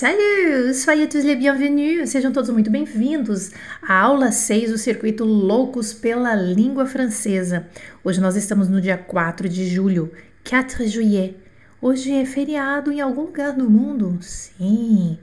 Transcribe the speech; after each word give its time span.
Salut! 0.00 0.74
Soyez 0.74 1.08
tous 1.08 1.24
les 1.24 1.34
bienvenus! 1.34 2.10
Sejam 2.10 2.30
todos 2.30 2.50
muito 2.50 2.70
bem-vindos 2.70 3.50
à 3.82 4.02
aula 4.02 4.30
6 4.30 4.70
do 4.70 4.78
circuito 4.78 5.24
Loucos 5.24 5.92
pela 5.92 6.36
Língua 6.36 6.86
Francesa. 6.86 7.66
Hoje 8.04 8.20
nós 8.20 8.36
estamos 8.36 8.68
no 8.68 8.80
dia 8.80 8.96
4 8.96 9.48
de 9.48 9.66
julho, 9.66 10.12
4 10.48 10.86
juillet. 10.86 11.34
Hoje 11.82 12.12
é 12.12 12.24
feriado 12.24 12.92
em 12.92 13.00
algum 13.00 13.22
lugar 13.22 13.52
do 13.52 13.68
mundo? 13.68 14.16
Sim! 14.20 15.18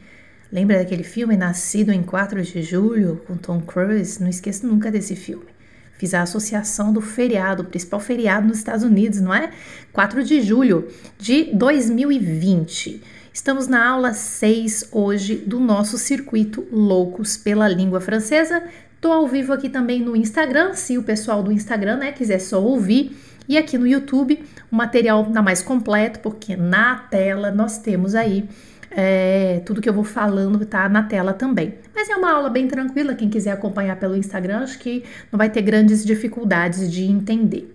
Lembra 0.51 0.79
daquele 0.79 1.03
filme 1.03 1.37
Nascido 1.37 1.93
em 1.93 2.03
4 2.03 2.41
de 2.41 2.61
julho 2.61 3.21
com 3.25 3.37
Tom 3.37 3.61
Cruise? 3.61 4.21
Não 4.21 4.27
esqueço 4.27 4.67
nunca 4.67 4.91
desse 4.91 5.15
filme. 5.15 5.55
Fiz 5.97 6.13
a 6.13 6.23
associação 6.23 6.91
do 6.91 6.99
feriado, 6.99 7.63
o 7.63 7.65
principal 7.65 8.01
feriado 8.01 8.45
nos 8.45 8.57
Estados 8.57 8.83
Unidos, 8.83 9.21
não 9.21 9.33
é? 9.33 9.51
4 9.93 10.21
de 10.21 10.41
julho 10.41 10.89
de 11.17 11.45
2020. 11.53 13.01
Estamos 13.35 13.67
na 13.67 13.85
aula 13.85 14.13
6 14.13 14.87
hoje 14.93 15.35
do 15.35 15.59
nosso 15.59 15.97
circuito 15.97 16.65
Loucos 16.71 17.35
pela 17.35 17.67
Língua 17.67 17.99
Francesa. 17.99 18.63
Estou 18.95 19.11
ao 19.11 19.27
vivo 19.27 19.51
aqui 19.51 19.67
também 19.67 19.99
no 19.99 20.15
Instagram, 20.15 20.73
se 20.73 20.97
o 20.97 21.03
pessoal 21.03 21.43
do 21.43 21.51
Instagram 21.51 21.97
né, 21.97 22.13
quiser 22.13 22.39
só 22.39 22.63
ouvir. 22.63 23.13
E 23.45 23.57
aqui 23.57 23.77
no 23.77 23.85
YouTube, 23.85 24.41
o 24.71 24.75
material 24.77 25.27
está 25.27 25.41
mais 25.41 25.61
completo, 25.61 26.21
porque 26.21 26.55
na 26.55 26.95
tela 26.95 27.51
nós 27.51 27.77
temos 27.77 28.15
aí 28.15 28.47
é, 28.89 29.61
tudo 29.65 29.81
que 29.81 29.89
eu 29.89 29.93
vou 29.93 30.05
falando 30.05 30.63
está 30.63 30.87
na 30.87 31.03
tela 31.03 31.33
também. 31.33 31.73
Mas 31.93 32.09
é 32.09 32.15
uma 32.15 32.31
aula 32.31 32.49
bem 32.49 32.69
tranquila, 32.69 33.15
quem 33.15 33.29
quiser 33.29 33.51
acompanhar 33.51 33.97
pelo 33.97 34.15
Instagram, 34.15 34.59
acho 34.59 34.79
que 34.79 35.03
não 35.29 35.37
vai 35.37 35.49
ter 35.49 35.61
grandes 35.61 36.05
dificuldades 36.05 36.89
de 36.89 37.03
entender. 37.03 37.74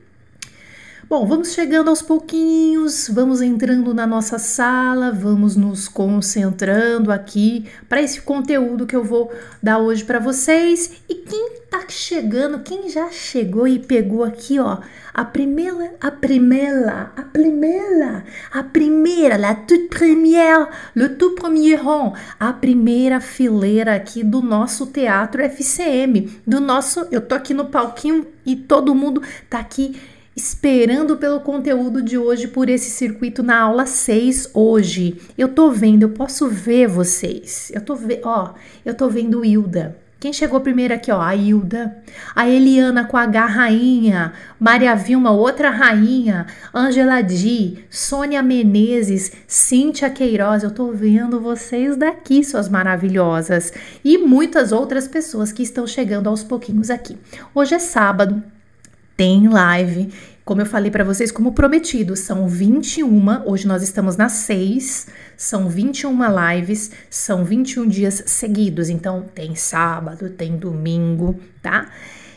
Bom, 1.10 1.26
vamos 1.26 1.54
chegando 1.54 1.88
aos 1.88 2.00
pouquinhos, 2.00 3.10
vamos 3.12 3.42
entrando 3.42 3.92
na 3.92 4.06
nossa 4.06 4.38
sala, 4.38 5.10
vamos 5.10 5.56
nos 5.56 5.88
concentrando 5.88 7.10
aqui 7.10 7.68
para 7.88 8.00
esse 8.00 8.22
conteúdo 8.22 8.86
que 8.86 8.94
eu 8.94 9.02
vou 9.02 9.28
dar 9.60 9.78
hoje 9.78 10.04
para 10.04 10.20
vocês. 10.20 11.02
E 11.08 11.16
quem 11.16 11.56
tá 11.68 11.82
chegando, 11.88 12.60
quem 12.60 12.88
já 12.88 13.10
chegou 13.10 13.66
e 13.66 13.80
pegou 13.80 14.22
aqui, 14.22 14.60
ó, 14.60 14.78
a 15.12 15.24
primeira, 15.24 15.96
a 16.00 16.12
primeira, 16.12 17.10
a 17.16 17.22
primeira, 17.22 18.24
a 18.52 18.62
primeira, 18.62 19.36
la 19.36 19.56
toute 19.56 19.88
première, 19.88 20.68
le 20.94 21.08
tout 21.08 21.34
premier 21.34 21.84
rang, 21.84 22.12
a 22.38 22.52
primeira 22.52 23.18
fileira 23.20 23.96
aqui 23.96 24.22
do 24.22 24.40
nosso 24.40 24.86
teatro 24.86 25.42
FCM, 25.42 26.40
do 26.46 26.60
nosso, 26.60 27.04
eu 27.10 27.20
tô 27.20 27.34
aqui 27.34 27.52
no 27.52 27.64
palquinho 27.64 28.24
e 28.46 28.54
todo 28.54 28.94
mundo 28.94 29.20
tá 29.48 29.58
aqui 29.58 30.00
esperando 30.34 31.16
pelo 31.16 31.40
conteúdo 31.40 32.02
de 32.02 32.16
hoje 32.16 32.48
por 32.48 32.68
esse 32.68 32.90
circuito 32.90 33.42
na 33.42 33.60
aula 33.60 33.86
6 33.86 34.50
hoje. 34.54 35.20
Eu 35.36 35.48
tô 35.48 35.70
vendo, 35.70 36.02
eu 36.02 36.10
posso 36.10 36.48
ver 36.48 36.86
vocês. 36.86 37.70
Eu 37.74 37.80
tô 37.80 37.94
vendo, 37.94 38.20
ó, 38.24 38.54
eu 38.84 38.94
tô 38.94 39.08
vendo 39.08 39.44
Hilda. 39.44 39.96
Quem 40.20 40.34
chegou 40.34 40.60
primeiro 40.60 40.92
aqui, 40.92 41.10
ó? 41.10 41.18
A 41.18 41.34
Hilda, 41.34 41.96
a 42.36 42.46
Eliana 42.46 43.06
com 43.06 43.16
a 43.16 43.22
H 43.22 43.46
rainha, 43.46 44.34
Maria 44.60 44.94
Vilma, 44.94 45.30
outra 45.30 45.70
rainha, 45.70 46.46
Angela 46.74 47.22
Di, 47.22 47.86
Sônia 47.88 48.42
Menezes, 48.42 49.32
Cíntia 49.46 50.10
Queiroz. 50.10 50.62
Eu 50.62 50.72
tô 50.72 50.92
vendo 50.92 51.40
vocês 51.40 51.96
daqui, 51.96 52.44
suas 52.44 52.68
maravilhosas. 52.68 53.72
E 54.04 54.18
muitas 54.18 54.72
outras 54.72 55.08
pessoas 55.08 55.52
que 55.52 55.62
estão 55.62 55.86
chegando 55.86 56.28
aos 56.28 56.44
pouquinhos 56.44 56.90
aqui. 56.90 57.16
Hoje 57.54 57.74
é 57.74 57.78
sábado, 57.78 58.42
tem 59.20 59.48
live. 59.48 60.10
Como 60.46 60.62
eu 60.62 60.66
falei 60.66 60.90
para 60.90 61.04
vocês, 61.04 61.30
como 61.30 61.52
prometido, 61.52 62.16
são 62.16 62.48
21. 62.48 63.46
Hoje 63.46 63.66
nós 63.66 63.82
estamos 63.82 64.16
nas 64.16 64.32
6. 64.32 65.08
São 65.36 65.68
21 65.68 66.16
lives, 66.54 66.90
são 67.10 67.44
21 67.44 67.86
dias 67.86 68.22
seguidos. 68.24 68.88
Então, 68.88 69.26
tem 69.34 69.54
sábado, 69.54 70.30
tem 70.30 70.56
domingo, 70.56 71.38
tá? 71.60 71.90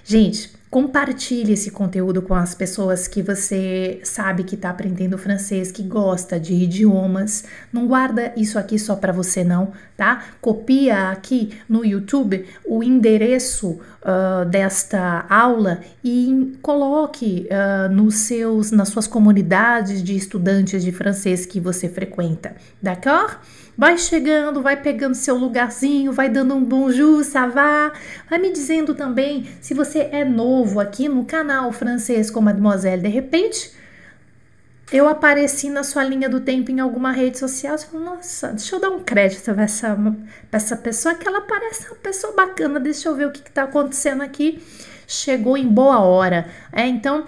Gente, 0.04 0.52
Compartilhe 0.74 1.54
esse 1.54 1.70
conteúdo 1.70 2.20
com 2.20 2.34
as 2.34 2.56
pessoas 2.56 3.08
que 3.08 3.22
você 3.22 4.00
sabe 4.04 4.44
que 4.44 4.56
está 4.56 4.72
aprendendo 4.72 5.20
francês, 5.20 5.72
que 5.72 5.84
gosta 5.84 6.40
de 6.40 6.52
idiomas. 6.52 7.44
Não 7.72 7.86
guarda 7.86 8.34
isso 8.36 8.58
aqui 8.58 8.80
só 8.80 8.96
para 8.96 9.14
você 9.14 9.44
não, 9.44 9.72
tá? 9.96 10.24
Copia 10.42 11.12
aqui 11.12 11.52
no 11.70 11.86
YouTube 11.86 12.48
o 12.66 12.82
endereço 12.82 13.80
uh, 14.04 14.46
desta 14.46 15.26
aula 15.30 15.80
e 16.04 16.58
coloque 16.62 17.48
uh, 17.50 17.92
nos 17.92 18.16
seus, 18.16 18.72
nas 18.72 18.90
suas 18.90 19.08
comunidades 19.08 20.04
de 20.04 20.16
estudantes 20.16 20.84
de 20.84 20.92
francês 20.92 21.46
que 21.46 21.60
você 21.60 21.90
frequenta, 21.90 22.56
d'accord? 22.82 23.38
Vai 23.76 23.98
chegando, 23.98 24.62
vai 24.62 24.80
pegando 24.80 25.16
seu 25.16 25.36
lugarzinho, 25.36 26.12
vai 26.12 26.30
dando 26.30 26.54
um 26.54 26.64
bonjour, 26.64 27.24
ça 27.24 27.48
va. 27.48 27.92
Vai 28.30 28.38
me 28.38 28.52
dizendo 28.52 28.94
também 28.94 29.48
se 29.60 29.74
você 29.74 30.10
é 30.12 30.24
novo 30.24 30.80
aqui 30.80 31.10
no 31.10 31.26
canal 31.26 31.72
francês 31.72 32.30
com 32.30 32.40
Mademoiselle. 32.40 33.02
De 33.02 33.10
repente, 33.10 33.72
eu 34.92 35.08
apareci 35.08 35.70
na 35.70 35.84
sua 35.84 36.04
linha 36.04 36.30
do 36.30 36.40
tempo 36.40 36.72
em 36.72 36.80
alguma 36.80 37.12
rede 37.12 37.38
social. 37.38 37.78
Você 37.78 37.88
fala, 37.88 38.04
nossa, 38.04 38.50
deixa 38.50 38.76
eu 38.76 38.80
dar 38.80 38.90
um 38.90 39.00
crédito 39.00 39.44
para 39.44 39.64
essa, 39.64 39.96
pra 39.96 40.58
essa 40.58 40.78
pessoa, 40.78 41.16
que 41.16 41.28
ela 41.28 41.42
parece 41.42 41.88
uma 41.88 41.96
pessoa 41.96 42.34
bacana. 42.34 42.80
Deixa 42.80 43.10
eu 43.10 43.16
ver 43.16 43.28
o 43.28 43.32
que 43.32 43.40
está 43.48 43.64
acontecendo 43.64 44.22
aqui. 44.22 44.62
Chegou 45.08 45.58
em 45.58 45.68
boa 45.68 46.00
hora. 46.00 46.48
É, 46.72 46.86
então 46.86 47.26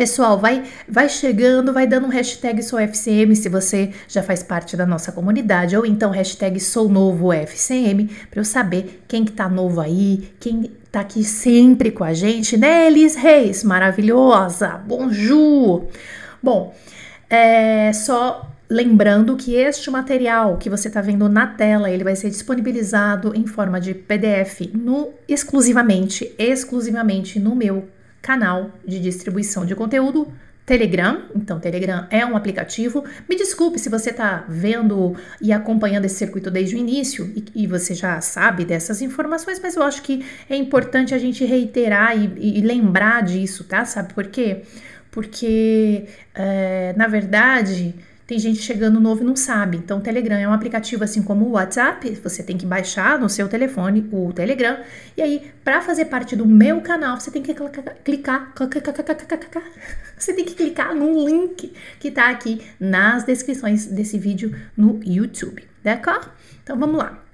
Pessoal, 0.00 0.38
vai, 0.38 0.64
vai 0.88 1.10
chegando, 1.10 1.74
vai 1.74 1.86
dando 1.86 2.06
um 2.06 2.10
hashtag 2.10 2.62
SouFCM 2.62 3.36
se 3.36 3.50
você 3.50 3.90
já 4.08 4.22
faz 4.22 4.42
parte 4.42 4.74
da 4.74 4.86
nossa 4.86 5.12
comunidade, 5.12 5.76
ou 5.76 5.84
então 5.84 6.10
hashtag 6.10 6.58
para 8.30 8.40
eu 8.40 8.44
saber 8.44 9.02
quem 9.06 9.26
que 9.26 9.32
tá 9.32 9.46
novo 9.46 9.78
aí, 9.78 10.32
quem 10.40 10.70
tá 10.90 11.00
aqui 11.00 11.22
sempre 11.22 11.90
com 11.90 12.02
a 12.02 12.14
gente, 12.14 12.56
né, 12.56 12.86
Elis 12.86 13.14
Reis, 13.14 13.62
maravilhosa, 13.62 14.68
bonjour! 14.86 15.86
Bom, 16.42 16.74
é 17.30 17.92
só 17.92 18.50
lembrando 18.68 19.36
que 19.36 19.54
este 19.54 19.90
material 19.90 20.56
que 20.58 20.68
você 20.68 20.88
está 20.88 21.00
vendo 21.00 21.28
na 21.28 21.46
tela, 21.46 21.90
ele 21.90 22.04
vai 22.04 22.14
ser 22.14 22.28
disponibilizado 22.28 23.34
em 23.34 23.46
forma 23.46 23.80
de 23.80 23.94
PDF 23.94 24.72
no 24.74 25.10
exclusivamente, 25.28 26.34
exclusivamente 26.38 27.40
no 27.40 27.54
meu 27.54 27.88
canal 28.20 28.70
de 28.86 29.00
distribuição 29.00 29.64
de 29.64 29.74
conteúdo 29.74 30.30
Telegram. 30.64 31.22
Então, 31.34 31.58
Telegram 31.58 32.06
é 32.10 32.24
um 32.24 32.36
aplicativo. 32.36 33.04
Me 33.28 33.34
desculpe 33.34 33.76
se 33.76 33.88
você 33.88 34.10
está 34.10 34.44
vendo 34.48 35.16
e 35.40 35.52
acompanhando 35.52 36.04
esse 36.04 36.14
circuito 36.14 36.48
desde 36.48 36.76
o 36.76 36.78
início 36.78 37.32
e, 37.34 37.64
e, 37.64 37.66
você 37.66 37.92
já 37.92 38.20
sabe 38.20 38.64
dessas 38.64 39.02
informações, 39.02 39.58
mas 39.60 39.74
eu 39.74 39.82
acho 39.82 40.00
que 40.02 40.24
é 40.48 40.54
importante 40.54 41.12
a 41.12 41.18
gente 41.18 41.44
reiterar 41.44 42.16
e, 42.16 42.58
e 42.58 42.60
lembrar 42.60 43.24
disso, 43.24 43.64
tá? 43.64 43.84
Sabe 43.84 44.14
por 44.14 44.28
quê? 44.28 44.62
É, 46.34 46.94
na 46.96 47.06
verdade, 47.06 47.94
tem 48.30 48.38
gente 48.38 48.60
chegando 48.60 49.00
novo 49.00 49.22
e 49.22 49.26
não 49.26 49.34
sabe. 49.34 49.76
Então, 49.76 49.98
o 49.98 50.00
Telegram 50.00 50.36
é 50.36 50.46
um 50.46 50.52
aplicativo 50.52 51.02
assim 51.02 51.20
como 51.20 51.46
o 51.46 51.50
WhatsApp. 51.50 52.08
Você 52.22 52.44
tem 52.44 52.56
que 52.56 52.64
baixar 52.64 53.18
no 53.18 53.28
seu 53.28 53.48
telefone 53.48 54.08
o 54.12 54.32
Telegram. 54.32 54.78
E 55.16 55.22
aí, 55.22 55.50
para 55.64 55.80
fazer 55.80 56.04
parte 56.04 56.36
do 56.36 56.46
meu 56.46 56.80
canal, 56.80 57.18
você 57.18 57.28
tem 57.28 57.42
que 57.42 57.52
clicar, 57.52 57.96
clicar, 58.04 58.52
você 60.16 60.32
tem 60.32 60.44
que 60.44 60.54
clicar 60.54 60.94
no 60.94 61.26
link 61.26 61.72
que 61.98 62.06
está 62.06 62.30
aqui 62.30 62.62
nas 62.78 63.24
descrições 63.24 63.86
desse 63.86 64.16
vídeo 64.16 64.54
no 64.76 65.00
YouTube, 65.04 65.64
d'accord? 65.82 66.28
Então, 66.62 66.78
vamos 66.78 66.98
lá. 66.98 67.29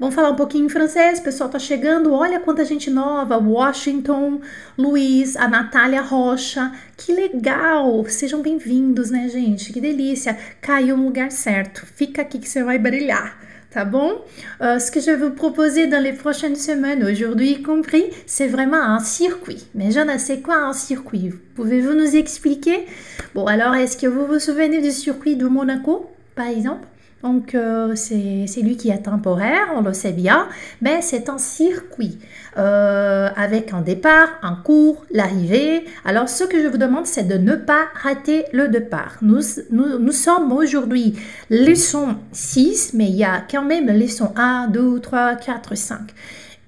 Vamos 0.00 0.14
falar 0.14 0.30
um 0.30 0.34
pouquinho 0.34 0.64
em 0.64 0.70
francês, 0.70 1.18
o 1.18 1.22
pessoal 1.22 1.50
tá 1.50 1.58
chegando. 1.58 2.14
Olha 2.14 2.40
quanta 2.40 2.64
gente 2.64 2.88
nova. 2.88 3.36
Washington, 3.36 4.40
Luiz, 4.78 5.36
a 5.36 5.46
Natália 5.46 6.00
Rocha. 6.00 6.72
Que 6.96 7.12
legal! 7.12 8.06
Sejam 8.08 8.40
bem-vindos, 8.40 9.10
né, 9.10 9.28
gente? 9.28 9.70
Que 9.70 9.78
delícia! 9.78 10.38
Caiu 10.62 10.96
no 10.96 11.04
lugar 11.04 11.30
certo. 11.30 11.84
Fica 11.84 12.22
aqui 12.22 12.38
que 12.38 12.48
você 12.48 12.64
vai 12.64 12.78
brilhar. 12.78 13.38
Tá 13.70 13.84
bon 13.84 14.24
euh, 14.62 14.78
Ce 14.78 14.90
que 14.90 15.00
je 15.00 15.10
vais 15.10 15.18
vous 15.18 15.32
proposer 15.32 15.86
dans 15.86 16.02
les 16.02 16.14
prochaines 16.14 16.56
semaines, 16.56 17.04
aujourd'hui 17.04 17.62
compris, 17.62 18.06
c'est 18.24 18.48
vraiment 18.48 18.82
un 18.82 19.00
circuit. 19.00 19.68
Mais 19.74 19.90
ne 19.90 20.16
sais 20.16 20.40
quoi 20.40 20.56
un 20.64 20.72
circuit 20.72 21.34
Pouvez-vous 21.54 21.92
nous 21.92 22.16
expliquer 22.16 22.86
Bon, 23.34 23.46
alors, 23.46 23.74
est-ce 23.74 23.98
que 23.98 24.06
vous 24.06 24.26
vous 24.26 24.40
souvenez 24.40 24.80
du 24.80 24.92
circuit 24.92 25.36
de 25.36 25.46
Monaco, 25.46 26.10
par 26.34 26.46
exemple 26.46 26.86
donc, 27.22 27.54
euh, 27.54 27.94
c'est 27.96 28.62
lui 28.62 28.78
qui 28.78 28.88
est 28.88 29.02
temporaire, 29.02 29.68
on 29.76 29.82
le 29.82 29.92
sait 29.92 30.12
bien, 30.12 30.48
mais 30.80 31.02
c'est 31.02 31.28
un 31.28 31.36
circuit 31.36 32.18
euh, 32.56 33.28
avec 33.36 33.74
un 33.74 33.82
départ, 33.82 34.28
un 34.42 34.54
cours, 34.54 35.04
l'arrivée. 35.10 35.84
Alors, 36.06 36.30
ce 36.30 36.44
que 36.44 36.62
je 36.62 36.66
vous 36.66 36.78
demande, 36.78 37.06
c'est 37.06 37.24
de 37.24 37.36
ne 37.36 37.56
pas 37.56 37.88
rater 38.02 38.46
le 38.52 38.68
départ. 38.68 39.18
Nous, 39.20 39.42
nous, 39.70 39.98
nous 39.98 40.12
sommes 40.12 40.50
aujourd'hui 40.50 41.14
leçon 41.50 42.16
6, 42.32 42.94
mais 42.94 43.08
il 43.08 43.16
y 43.16 43.24
a 43.24 43.42
quand 43.50 43.64
même 43.64 43.88
leçon 43.88 44.32
1, 44.36 44.68
2, 44.68 45.00
3, 45.00 45.36
4, 45.36 45.74
5. 45.74 45.98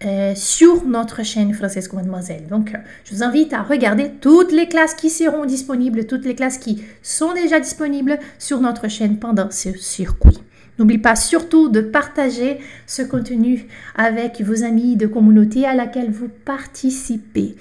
Euh, 0.05 0.33
sur 0.35 0.85
notre 0.85 1.23
chaîne 1.23 1.55
Française 1.55 1.93
Mademoiselle. 1.93 2.49
Donc, 2.49 2.75
euh, 2.75 2.79
je 3.05 3.15
vous 3.15 3.23
invite 3.23 3.53
à 3.53 3.63
regarder 3.63 4.11
toutes 4.21 4.51
les 4.51 4.67
classes 4.67 4.95
qui 4.95 5.11
seront 5.11 5.45
disponibles, 5.45 6.07
toutes 6.07 6.25
les 6.25 6.35
classes 6.35 6.59
qui 6.59 6.83
sont 7.03 7.33
déjà 7.35 7.61
disponibles 7.61 8.19
sur 8.37 8.61
notre 8.61 8.89
chaîne 8.89 9.19
pendant 9.19 9.51
ce 9.53 9.73
circuit. 9.79 10.43
N'oubliez 10.79 11.01
pas 11.01 11.15
surtout 11.15 11.69
de 11.69 11.81
partager 11.81 12.59
ce 12.87 13.03
contenu 13.03 13.67
avec 13.95 14.41
vos 14.41 14.65
amis 14.65 14.97
de 14.97 15.07
communauté 15.07 15.67
à 15.67 15.75
laquelle 15.75 16.11
vous 16.11 16.31
participez. 16.45 17.55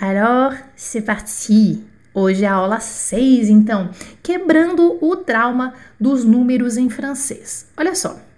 Alors, 0.00 0.52
c'est 0.74 1.02
parti! 1.02 1.80
Hoje 2.16 2.44
é 2.44 2.46
a 2.46 2.54
aula 2.54 2.78
6, 2.78 3.50
então, 3.50 3.90
quebrando 4.22 4.98
o 5.00 5.16
trauma 5.16 5.74
dos 5.98 6.24
números 6.24 6.76
em 6.76 6.88
francês. 6.88 7.66
Olha 7.76 7.92
só. 7.92 8.33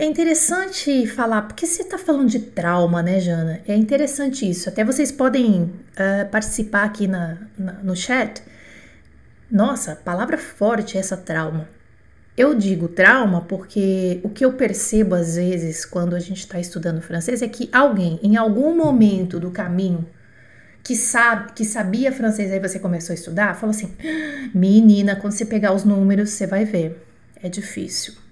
É 0.00 0.04
interessante 0.04 1.08
falar, 1.08 1.42
porque 1.42 1.66
você 1.66 1.82
está 1.82 1.98
falando 1.98 2.28
de 2.28 2.38
trauma, 2.38 3.02
né, 3.02 3.18
Jana? 3.18 3.60
É 3.66 3.74
interessante 3.74 4.48
isso. 4.48 4.68
Até 4.68 4.84
vocês 4.84 5.10
podem 5.10 5.62
uh, 5.64 6.30
participar 6.30 6.84
aqui 6.84 7.08
na, 7.08 7.36
na, 7.58 7.72
no 7.82 7.96
chat. 7.96 8.40
Nossa, 9.50 9.96
palavra 9.96 10.38
forte 10.38 10.96
é 10.96 11.00
essa 11.00 11.16
trauma. 11.16 11.68
Eu 12.36 12.54
digo 12.54 12.86
trauma 12.86 13.40
porque 13.40 14.20
o 14.22 14.28
que 14.28 14.44
eu 14.44 14.52
percebo 14.52 15.16
às 15.16 15.34
vezes 15.34 15.84
quando 15.84 16.14
a 16.14 16.20
gente 16.20 16.38
está 16.38 16.60
estudando 16.60 17.02
francês 17.02 17.42
é 17.42 17.48
que 17.48 17.68
alguém, 17.72 18.20
em 18.22 18.36
algum 18.36 18.76
momento 18.76 19.40
do 19.40 19.50
caminho, 19.50 20.08
que 20.84 20.94
sabe, 20.94 21.54
que 21.54 21.64
sabia 21.64 22.12
francês, 22.12 22.52
aí 22.52 22.60
você 22.60 22.78
começou 22.78 23.12
a 23.12 23.16
estudar, 23.16 23.56
falou 23.56 23.74
assim: 23.74 23.92
menina, 24.54 25.16
quando 25.16 25.32
você 25.32 25.44
pegar 25.44 25.72
os 25.72 25.82
números, 25.82 26.30
você 26.30 26.46
vai 26.46 26.64
ver, 26.64 27.04
é 27.42 27.48
difícil. 27.48 28.27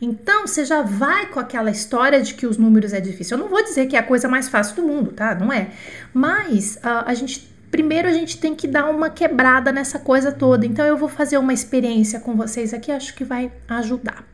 Então 0.00 0.46
você 0.46 0.64
já 0.64 0.82
vai 0.82 1.26
com 1.26 1.38
aquela 1.38 1.70
história 1.70 2.22
de 2.22 2.34
que 2.34 2.46
os 2.46 2.56
números 2.56 2.92
é 2.92 3.00
difícil. 3.00 3.36
Eu 3.36 3.42
não 3.42 3.50
vou 3.50 3.62
dizer 3.62 3.86
que 3.86 3.96
é 3.96 3.98
a 3.98 4.02
coisa 4.02 4.28
mais 4.28 4.48
fácil 4.48 4.76
do 4.76 4.82
mundo, 4.82 5.12
tá? 5.12 5.34
Não 5.34 5.52
é. 5.52 5.70
Mas 6.14 6.76
uh, 6.76 7.04
a 7.04 7.14
gente 7.14 7.50
primeiro 7.70 8.08
a 8.08 8.12
gente 8.12 8.38
tem 8.38 8.54
que 8.54 8.66
dar 8.66 8.90
uma 8.90 9.08
quebrada 9.08 9.70
nessa 9.70 9.98
coisa 9.98 10.32
toda. 10.32 10.66
Então 10.66 10.84
eu 10.84 10.96
vou 10.96 11.08
fazer 11.08 11.38
uma 11.38 11.52
experiência 11.52 12.18
com 12.18 12.34
vocês 12.34 12.74
aqui, 12.74 12.90
acho 12.90 13.14
que 13.14 13.24
vai 13.24 13.52
ajudar. 13.68 14.24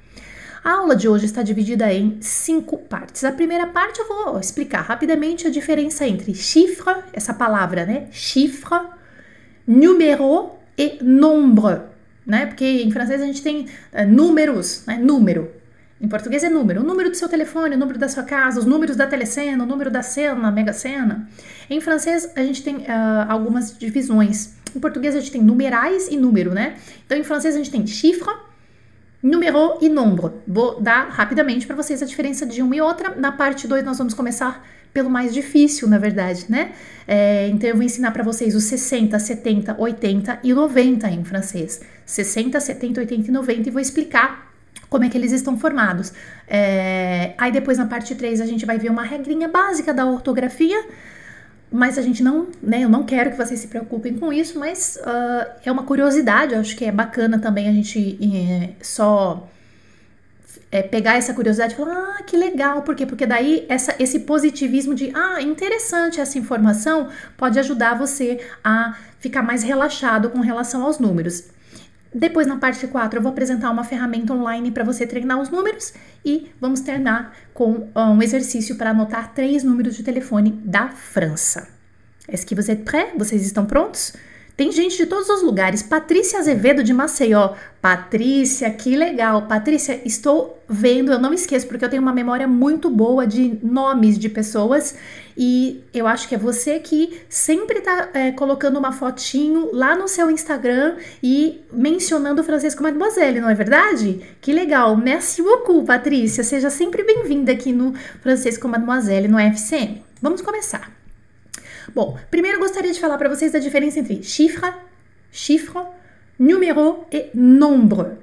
A 0.65 0.73
aula 0.73 0.97
de 0.97 1.09
hoje 1.09 1.27
está 1.27 1.43
dividida 1.43 1.93
em 1.93 2.21
cinco 2.21 2.77
partes. 2.77 3.23
A 3.23 3.31
primeira 3.31 3.69
parte 3.69 4.01
eu 4.01 4.09
vou 4.09 4.41
explicar 4.41 4.81
rapidamente 4.81 5.47
a 5.47 5.51
diferença 5.51 6.07
entre 6.07 6.35
chiffre, 6.35 7.05
essa 7.13 7.33
palavra, 7.33 7.87
né? 7.87 8.09
Chiffre, 8.11 8.81
numéro 9.65 10.51
e 10.77 10.99
nombre, 11.03 11.83
né? 12.27 12.47
Porque 12.47 12.65
em 12.65 12.91
francês 12.91 13.23
a 13.23 13.25
gente 13.25 13.43
tem 13.43 13.67
uh, 13.93 14.07
números, 14.07 14.83
né? 14.87 14.99
Número. 14.99 15.51
Em 15.99 16.09
português 16.09 16.45
é 16.45 16.51
número. 16.51 16.83
O 16.83 16.85
número 16.85 17.09
do 17.09 17.17
seu 17.17 17.29
telefone, 17.29 17.75
o 17.75 17.79
número 17.79 17.99
da 17.99 18.09
sua 18.09 18.23
casa, 18.23 18.61
os 18.61 18.67
números 18.67 18.97
da 18.97 19.07
telecena, 19.07 19.65
o 19.65 19.67
número 19.67 19.91
da 19.91 20.03
cena, 20.03 20.51
mega 20.51 20.73
cena. 20.73 21.27
Em 21.71 21.81
francês 21.81 22.31
a 22.37 22.43
gente 22.43 22.63
tem 22.63 22.77
uh, 22.77 22.85
algumas 23.29 23.79
divisões. 23.79 24.57
Em 24.75 24.81
português 24.81 25.15
a 25.15 25.21
gente 25.21 25.33
tem 25.33 25.43
numerais 25.43 26.09
e 26.09 26.17
número, 26.17 26.53
né? 26.53 26.77
Então 27.07 27.17
em 27.17 27.25
francês 27.25 27.55
a 27.55 27.59
gente 27.59 27.71
tem 27.71 27.87
chiffre, 27.87 28.31
número 29.23 29.79
e 29.81 29.89
nombre. 29.89 30.33
Vou 30.47 30.81
dar 30.81 31.09
rapidamente 31.09 31.67
para 31.67 31.75
vocês 31.75 32.03
a 32.03 32.07
diferença 32.07 32.45
de 32.45 32.61
uma 32.61 32.77
e 32.77 32.81
outra. 32.81 33.15
Na 33.17 33.33
parte 33.33 33.67
2 33.67 33.83
nós 33.83 33.97
vamos 33.97 34.13
começar 34.13 34.67
pelo 34.97 35.11
mais 35.11 35.35
difícil, 35.35 35.87
na 35.89 35.99
verdade, 35.99 36.47
né? 36.49 36.73
É, 37.07 37.49
então 37.49 37.69
eu 37.69 37.77
vou 37.77 37.85
ensinar 37.85 38.13
para 38.13 38.25
vocês 38.25 38.55
os 38.55 38.65
60, 38.65 39.19
70, 39.19 39.77
80 39.79 40.39
e 40.43 40.55
90 40.55 41.07
em 41.11 41.23
francês. 41.23 41.83
60, 42.07 42.59
70, 42.59 43.01
80 43.01 43.29
e 43.29 43.31
90 43.31 43.69
e 43.69 43.71
vou 43.71 43.83
explicar 43.83 44.51
como 44.89 45.05
é 45.05 45.11
que 45.11 45.19
eles 45.19 45.33
estão 45.33 45.59
formados. 45.59 46.15
É, 46.49 47.35
aí 47.37 47.53
depois 47.53 47.77
na 47.77 47.85
parte 47.85 48.15
3 48.15 48.41
a 48.41 48.47
gente 48.47 48.65
vai 48.65 48.79
ver 48.79 48.91
uma 48.91 49.03
regrinha 49.03 49.49
básica 49.49 49.93
da 49.93 50.07
ortografia, 50.07 50.83
mas 51.71 51.99
a 51.99 52.03
gente 52.03 52.23
não, 52.23 52.47
né, 52.63 52.83
eu 52.83 52.89
não 52.89 53.05
quero 53.05 53.33
que 53.33 53.37
vocês 53.37 53.61
se 53.61 53.69
preocupem 53.69 54.15
com 54.15 54.33
isso, 54.33 54.59
mas 54.59 54.99
uh, 55.03 55.47
é 55.63 55.71
uma 55.71 55.83
curiosidade, 55.83 56.55
eu 56.55 56.61
acho 56.61 56.75
que 56.75 56.87
é 56.87 56.91
bacana 56.91 57.39
também 57.39 57.69
a 57.69 57.73
gente 57.73 58.19
é, 58.23 58.71
só 58.81 59.47
é, 60.77 60.83
pegar 60.83 61.15
essa 61.17 61.33
curiosidade 61.33 61.73
e 61.73 61.77
falar, 61.77 62.17
ah, 62.19 62.23
que 62.23 62.37
legal, 62.37 62.83
por 62.83 62.95
quê? 62.95 63.07
Porque 63.07 63.25
daí 63.25 63.65
essa, 63.69 63.95
esse 63.99 64.21
positivismo 64.21 64.95
de, 64.95 65.11
ah, 65.15 65.41
interessante 65.41 66.21
essa 66.21 66.39
informação 66.39 67.09
pode 67.37 67.59
ajudar 67.59 67.95
você 67.95 68.39
a 68.63 68.95
ficar 69.19 69.43
mais 69.43 69.63
relaxado 69.63 70.29
com 70.29 70.41
relação 70.41 70.83
aos 70.83 70.99
números. 70.99 71.45
Depois, 72.15 72.47
na 72.47 72.57
parte 72.57 72.87
4, 72.87 73.19
eu 73.19 73.23
vou 73.23 73.33
apresentar 73.33 73.71
uma 73.71 73.85
ferramenta 73.85 74.33
online 74.33 74.71
para 74.71 74.85
você 74.85 75.07
treinar 75.07 75.41
os 75.41 75.51
números 75.51 75.95
e 76.25 76.51
vamos 76.61 76.81
terminar 76.81 77.35
com 77.55 77.89
ah, 77.95 78.11
um 78.11 78.23
exercício 78.23 78.77
para 78.77 78.91
anotar 78.91 79.33
três 79.33 79.65
números 79.65 79.97
de 79.97 80.03
telefone 80.03 80.61
da 80.63 80.89
França. 80.89 81.69
Est-ce 82.29 82.45
que 82.45 82.55
vous 82.55 82.71
êtes 82.71 82.85
prêts? 82.85 83.13
Vocês 83.17 83.43
estão 83.47 83.65
prontos? 83.65 84.13
Tem 84.57 84.73
gente 84.73 84.97
de 84.97 85.05
todos 85.05 85.29
os 85.29 85.43
lugares. 85.43 85.83
Patrícia 85.83 86.39
Azevedo 86.39 86.83
de 86.83 86.95
Maceió. 86.95 87.55
Patrícia, 87.81 88.71
que 88.71 88.97
legal. 88.97 89.43
Patrícia, 89.43 90.01
estou 90.03 90.59
vendo, 90.67 91.13
eu 91.13 91.19
não 91.19 91.35
esqueço, 91.35 91.67
porque 91.67 91.85
eu 91.85 91.91
tenho 91.91 92.01
uma 92.01 92.13
memória 92.13 92.49
muito 92.49 92.89
boa 92.89 93.27
de 93.27 93.59
nomes 93.63 94.19
de 94.19 94.31
pessoas. 94.31 94.97
E 95.37 95.85
eu 95.93 96.07
acho 96.07 96.27
que 96.27 96.35
é 96.35 96.39
você 96.39 96.81
que 96.81 97.21
sempre 97.29 97.83
tá 97.83 98.09
é, 98.15 98.33
colocando 98.33 98.79
uma 98.79 98.93
fotinho 98.93 99.69
lá 99.75 99.95
no 99.95 100.09
seu 100.09 100.31
Instagram 100.31 100.97
e 101.23 101.61
mencionando 101.71 102.41
o 102.41 102.45
Francisco 102.45 102.83
Mademoiselle, 102.83 103.41
não 103.41 103.51
é 103.51 103.55
verdade? 103.55 104.23
Que 104.41 104.55
legal. 104.55 104.97
Merci 104.97 105.43
beaucoup, 105.43 105.85
Patrícia. 105.85 106.43
Seja 106.43 106.71
sempre 106.71 107.05
bem-vinda 107.05 107.53
aqui 107.53 107.75
no 107.75 107.93
Francisco 108.23 108.67
Mademoiselle, 108.67 109.29
no 109.29 109.39
FCM. 109.39 110.03
Vamos 110.23 110.41
começar. 110.41 111.06
Bom, 111.95 112.19
primeiro 112.31 112.59
gostaria 112.59 112.93
de 112.93 113.01
falar 113.01 113.17
para 113.17 113.29
vocês 113.29 113.53
da 113.53 113.59
diferença 113.59 114.01
entre 114.01 114.23
chiffre, 114.23 114.73
chiffre, 115.31 115.83
numéro 116.39 117.07
e 117.13 117.31
nombre. 117.35 118.19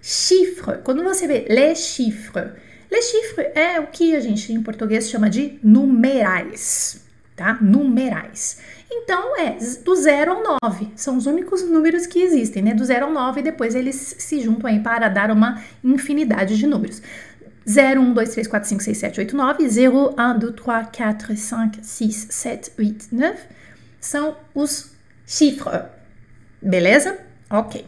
Chiffre, 0.00 0.78
quando 0.82 1.02
você 1.02 1.26
vê 1.26 1.46
les 1.48 1.78
chiffres, 1.78 2.52
les 2.90 3.04
chiffres 3.04 3.48
é 3.54 3.80
o 3.80 3.88
que 3.88 4.14
a 4.14 4.20
gente 4.20 4.52
em 4.52 4.62
português 4.62 5.10
chama 5.10 5.28
de 5.28 5.58
numerais, 5.62 7.04
tá? 7.36 7.58
Numerais. 7.60 8.58
Então 8.90 9.36
é 9.36 9.56
do 9.84 9.94
0 9.94 10.32
ao 10.32 10.58
9, 10.62 10.88
são 10.96 11.16
os 11.16 11.26
únicos 11.26 11.62
números 11.62 12.06
que 12.06 12.20
existem, 12.20 12.62
né? 12.62 12.74
Do 12.74 12.84
0 12.84 13.06
ao 13.06 13.12
9 13.12 13.40
e 13.40 13.44
depois 13.44 13.74
eles 13.74 14.16
se 14.18 14.40
juntam 14.40 14.70
aí 14.70 14.80
para 14.80 15.08
dar 15.08 15.30
uma 15.30 15.62
infinidade 15.84 16.56
de 16.56 16.66
números. 16.66 17.02
0, 17.68 18.00
1, 18.00 18.14
2, 18.14 18.28
3, 18.30 18.48
4, 18.48 18.68
5, 18.68 18.82
6, 18.82 18.98
7, 18.98 19.20
8, 19.20 19.36
9. 19.36 19.68
0, 19.68 20.14
1, 20.18 20.38
2, 20.38 20.54
3, 20.54 20.90
4, 20.96 21.36
5, 21.36 21.76
6, 21.82 22.26
7, 22.30 22.72
8, 22.78 23.06
9. 23.12 23.36
São 24.00 24.36
os 24.54 24.90
chiffres. 25.26 25.82
Beleza? 26.62 27.18
Ok. 27.50 27.84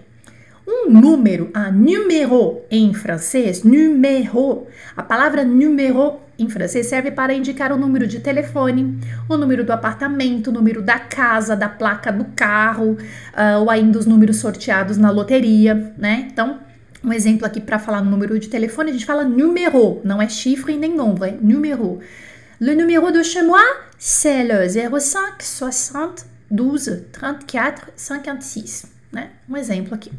Um 0.66 0.90
número, 0.90 1.50
un 1.56 1.72
numéro 1.72 2.62
em 2.70 2.94
francês, 2.94 3.64
numéro. 3.64 4.66
A 4.96 5.02
palavra 5.02 5.44
numéro 5.44 6.20
em 6.38 6.48
francês 6.48 6.86
serve 6.86 7.10
para 7.10 7.34
indicar 7.34 7.72
o 7.72 7.76
número 7.76 8.06
de 8.06 8.20
telefone, 8.20 8.98
o 9.28 9.36
número 9.36 9.64
do 9.64 9.72
apartamento, 9.72 10.48
o 10.48 10.52
número 10.52 10.80
da 10.80 10.98
casa, 10.98 11.56
da 11.56 11.68
placa 11.68 12.12
do 12.12 12.24
carro, 12.36 12.92
uh, 12.92 13.60
ou 13.60 13.70
ainda 13.70 13.98
os 13.98 14.06
números 14.06 14.36
sorteados 14.36 14.96
na 14.96 15.10
loteria, 15.10 15.94
né? 15.98 16.28
Então, 16.30 16.60
um 17.04 17.12
exemplo 17.12 17.46
aqui 17.46 17.60
para 17.60 17.78
falar 17.78 18.02
no 18.02 18.10
número 18.10 18.38
de 18.38 18.48
telefone, 18.48 18.90
a 18.90 18.92
gente 18.92 19.06
fala 19.06 19.24
numéro, 19.24 20.00
não 20.04 20.20
é 20.20 20.28
chifre 20.28 20.76
nem 20.76 20.94
nombre, 20.94 21.30
é 21.30 21.32
numéro. 21.32 22.00
Le 22.60 22.76
numéro 22.76 23.10
de 23.10 23.24
chez 23.24 23.42
moi, 23.42 23.60
c'est 23.98 24.44
le 24.44 24.68
05 24.68 25.42
60 25.42 26.26
12 26.48 27.06
34 27.10 27.88
56. 27.96 28.86
Né? 29.10 29.30
Um 29.48 29.56
exemplo 29.56 29.94
aqui. 29.94 30.12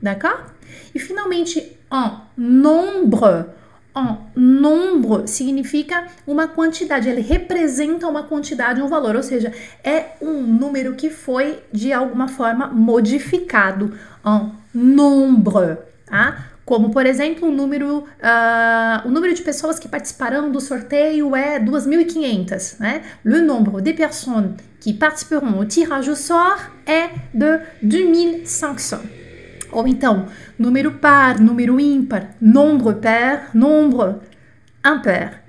D'accord? 0.00 0.52
E 0.94 0.98
finalmente, 1.00 1.76
en 1.90 2.20
nombre. 2.36 3.46
En 3.92 4.18
nombre 4.36 5.26
significa 5.26 6.06
uma 6.24 6.46
quantidade, 6.46 7.08
ele 7.08 7.22
representa 7.22 8.06
uma 8.06 8.22
quantidade, 8.22 8.80
um 8.80 8.86
valor, 8.86 9.16
ou 9.16 9.22
seja, 9.22 9.52
é 9.82 10.12
um 10.22 10.42
número 10.42 10.94
que 10.94 11.10
foi 11.10 11.58
de 11.72 11.92
alguma 11.92 12.28
forma 12.28 12.68
modificado. 12.68 13.92
En 14.24 14.52
nombre 14.72 15.89
tá? 16.10 16.50
Como, 16.64 16.90
por 16.90 17.06
exemplo, 17.06 17.48
o 17.48 17.50
número, 17.50 17.98
uh, 17.98 19.08
o 19.08 19.10
número 19.10 19.34
de 19.34 19.42
pessoas 19.42 19.78
que 19.78 19.88
participarão 19.88 20.52
do 20.52 20.60
sorteio 20.60 21.34
é 21.34 21.58
2.500, 21.58 22.78
né? 22.78 23.02
Le 23.24 23.40
nombre 23.40 23.80
de 23.82 23.92
personnes 23.92 24.56
qui 24.80 24.92
participeront 24.92 25.58
au 25.58 25.64
tirage 25.64 26.08
au 26.08 26.16
sort 26.16 26.70
é 26.86 27.08
de 27.34 27.60
2.500. 27.82 29.00
Ou 29.72 29.86
então, 29.86 30.26
número 30.58 30.92
par, 30.92 31.40
número 31.40 31.78
ímpar, 31.80 32.34
nombre 32.40 32.94
pair, 32.94 33.48
nombre 33.54 34.16
impair. 34.84 35.42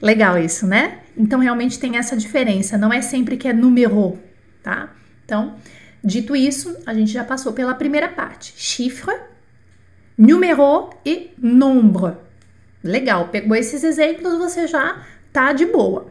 Legal 0.00 0.38
isso, 0.38 0.66
né? 0.66 0.98
Então, 1.16 1.40
realmente 1.40 1.78
tem 1.78 1.96
essa 1.96 2.16
diferença, 2.16 2.76
não 2.76 2.92
é 2.92 3.00
sempre 3.00 3.36
que 3.36 3.48
é 3.48 3.52
número, 3.52 4.18
tá? 4.62 4.90
Então, 5.24 5.56
dito 6.04 6.36
isso, 6.36 6.76
a 6.86 6.92
gente 6.92 7.10
já 7.10 7.24
passou 7.24 7.52
pela 7.52 7.74
primeira 7.74 8.08
parte. 8.08 8.52
Chiffre, 8.56 9.14
numéro 10.16 10.90
e 11.04 11.32
nombre. 11.38 12.16
Legal, 12.82 13.28
pegou 13.28 13.56
esses 13.56 13.82
exemplos, 13.82 14.38
você 14.38 14.66
já 14.66 15.02
tá 15.32 15.52
de 15.52 15.66
boa. 15.66 16.06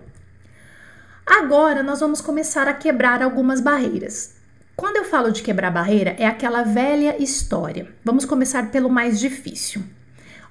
Agora 1.25 1.81
nós 1.81 1.99
vamos 1.99 2.21
começar 2.21 2.67
a 2.67 2.73
quebrar 2.73 3.23
algumas 3.23 3.59
barreiras. 3.59 4.35
Quando 4.75 4.97
eu 4.97 5.05
falo 5.05 5.31
de 5.31 5.41
quebrar 5.41 5.71
barreira, 5.71 6.15
é 6.19 6.25
aquela 6.27 6.63
velha 6.63 7.21
história. 7.21 7.87
Vamos 8.03 8.25
começar 8.25 8.69
pelo 8.71 8.89
mais 8.89 9.19
difícil. 9.19 9.81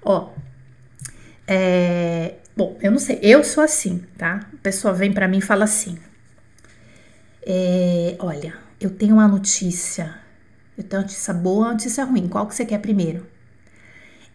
Ó, 0.03 0.31
é, 1.47 2.37
bom, 2.57 2.77
eu 2.81 2.91
não 2.91 2.99
sei, 2.99 3.19
eu 3.23 3.45
sou 3.45 3.63
assim, 3.63 4.03
tá? 4.17 4.41
A 4.53 4.57
pessoa 4.63 4.95
vem 4.95 5.13
para 5.13 5.29
mim 5.29 5.39
e 5.39 5.43
fala 5.43 5.65
assim: 5.65 5.99
é, 7.47 8.17
Olha, 8.19 8.55
eu 8.81 8.91
tenho 8.91 9.15
uma 9.15 9.29
notícia. 9.29 10.19
Eu 10.77 10.83
tenho 10.83 11.03
uma 11.03 11.07
notícia 11.07 11.33
boa, 11.33 11.67
uma 11.67 11.73
notícia 11.73 12.05
ruim. 12.05 12.27
Qual 12.27 12.47
que 12.49 12.55
você 12.55 12.65
quer 12.65 12.79
primeiro? 12.79 13.34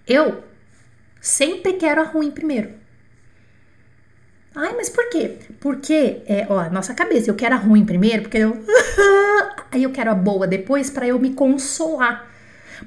Eu 0.10 0.44
sempre 1.22 1.74
quero 1.74 2.02
a 2.02 2.04
ruim 2.04 2.32
primeiro. 2.32 2.72
Ai, 4.56 4.74
mas 4.76 4.90
por 4.90 5.08
quê? 5.12 5.38
Porque, 5.60 6.24
é, 6.26 6.48
ó, 6.50 6.68
nossa 6.72 6.96
cabeça, 6.96 7.30
eu 7.30 7.36
quero 7.36 7.54
a 7.54 7.58
ruim 7.60 7.86
primeiro, 7.86 8.24
porque 8.24 8.40
eu. 8.40 8.58
Aí 9.72 9.84
eu 9.84 9.92
quero 9.92 10.10
a 10.10 10.16
boa 10.16 10.48
depois 10.48 10.90
para 10.90 11.08
eu 11.08 11.20
me 11.20 11.34
consolar. 11.34 12.28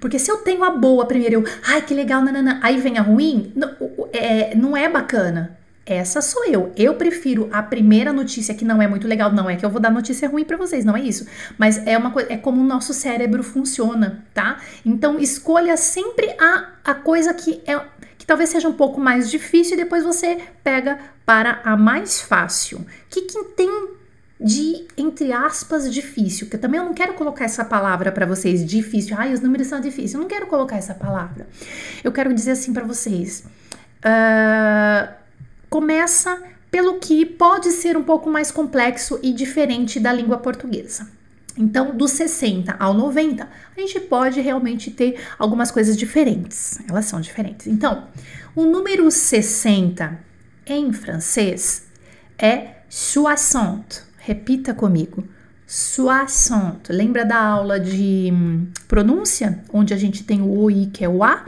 Porque 0.01 0.19
se 0.19 0.33
eu 0.33 0.39
tenho 0.39 0.65
a 0.65 0.71
boa 0.71 1.07
primeiro, 1.07 1.37
eu. 1.37 1.45
Ai, 1.65 1.83
que 1.83 1.95
legal, 1.95 2.23
nanana. 2.23 2.59
Aí 2.61 2.81
vem 2.81 2.99
a 2.99 3.03
ruim, 3.03 3.53
não 3.55 3.77
é, 4.13 4.55
não 4.57 4.77
é 4.77 4.89
bacana. 4.89 5.62
Essa 5.85 6.23
sou 6.23 6.45
eu. 6.45 6.73
Eu 6.77 6.95
prefiro 6.95 7.49
a 7.53 7.63
primeira 7.63 8.13
notícia 8.13 8.55
que 8.55 8.65
não 8.65 8.81
é 8.81 8.87
muito 8.87 9.09
legal. 9.09 9.33
Não 9.33 9.51
é 9.51 9.57
que 9.57 9.65
eu 9.65 9.71
vou 9.71 9.81
dar 9.81 9.91
notícia 9.91 10.29
ruim 10.29 10.45
para 10.45 10.57
vocês, 10.57 10.85
não 10.85 10.97
é 10.97 11.01
isso. 11.01 11.27
Mas 11.59 11.85
é 11.87 11.99
uma 11.99 12.11
coisa, 12.11 12.33
é 12.33 12.37
como 12.37 12.61
o 12.61 12.65
nosso 12.65 12.95
cérebro 12.95 13.43
funciona, 13.43 14.25
tá? 14.33 14.61
Então 14.87 15.19
escolha 15.19 15.77
sempre 15.77 16.35
a, 16.39 16.69
a 16.85 16.95
coisa 16.95 17.35
que 17.35 17.61
é 17.67 17.81
que 18.17 18.27
talvez 18.27 18.51
seja 18.51 18.69
um 18.69 18.75
pouco 18.75 19.01
mais 19.01 19.29
difícil 19.29 19.75
e 19.75 19.77
depois 19.77 20.05
você 20.05 20.39
pega 20.63 20.97
para 21.27 21.61
a 21.65 21.77
mais 21.77 22.21
fácil. 22.21 22.79
O 22.79 22.87
que, 23.11 23.23
que 23.23 23.45
tem 23.57 23.89
de, 24.41 24.87
entre 24.97 25.33
aspas, 25.33 25.93
difícil? 25.93 26.49
Que 26.49 26.57
também 26.57 26.79
eu 26.79 26.85
não 26.85 26.95
quero 26.95 27.15
colocar 27.15 27.45
essa 27.45 27.65
palavra 27.65 28.13
para 28.13 28.25
vocês, 28.25 28.65
difícil. 28.65 29.17
Ai, 29.19 29.33
os 29.33 29.41
números 29.41 29.67
são 29.67 29.81
difíceis. 29.81 30.15
Eu 30.15 30.21
não 30.21 30.29
quero 30.29 30.47
colocar 30.47 30.77
essa 30.77 30.95
palavra. 30.95 31.49
Eu 32.05 32.13
quero 32.13 32.33
dizer 32.33 32.53
assim 32.53 32.73
para 32.73 32.85
vocês. 32.85 33.45
Uh, 34.05 35.22
começa 35.73 36.39
pelo 36.71 37.01
que 37.01 37.25
pode 37.25 37.71
ser 37.71 37.97
um 37.97 38.05
pouco 38.05 38.29
mais 38.31 38.51
complexo 38.51 39.19
e 39.23 39.33
diferente 39.33 39.99
da 39.99 40.13
língua 40.13 40.37
portuguesa. 40.37 41.09
Então, 41.57 41.97
do 41.97 42.07
60 42.07 42.77
ao 42.79 42.93
90, 42.93 43.49
a 43.75 43.81
gente 43.81 43.99
pode 44.01 44.39
realmente 44.43 44.91
ter 44.91 45.19
algumas 45.39 45.71
coisas 45.71 45.97
diferentes. 45.97 46.79
Elas 46.87 47.07
são 47.07 47.23
diferentes. 47.23 47.67
Então, 47.67 48.07
o 48.55 48.67
número 48.67 49.11
60 49.11 50.21
em 50.67 50.93
francês 50.93 51.87
é 52.39 52.83
soixante. 52.87 54.03
Repita 54.19 54.75
comigo. 54.75 55.25
Soixante. 55.67 56.93
Lembra 56.93 57.25
da 57.25 57.43
aula 57.43 57.81
de 57.81 58.29
hum, 58.31 58.67
pronúncia, 58.87 59.65
onde 59.73 59.95
a 59.95 59.97
gente 59.97 60.23
tem 60.23 60.43
o 60.43 60.51
OI, 60.59 60.91
que 60.93 61.03
é 61.03 61.09
o 61.09 61.25
A, 61.25 61.47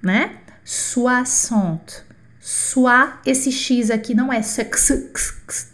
né? 0.00 0.36
Soixante. 0.64 2.05
Soa, 2.48 3.18
esse 3.26 3.50
X 3.50 3.90
aqui 3.90 4.14
não 4.14 4.32
é 4.32 4.40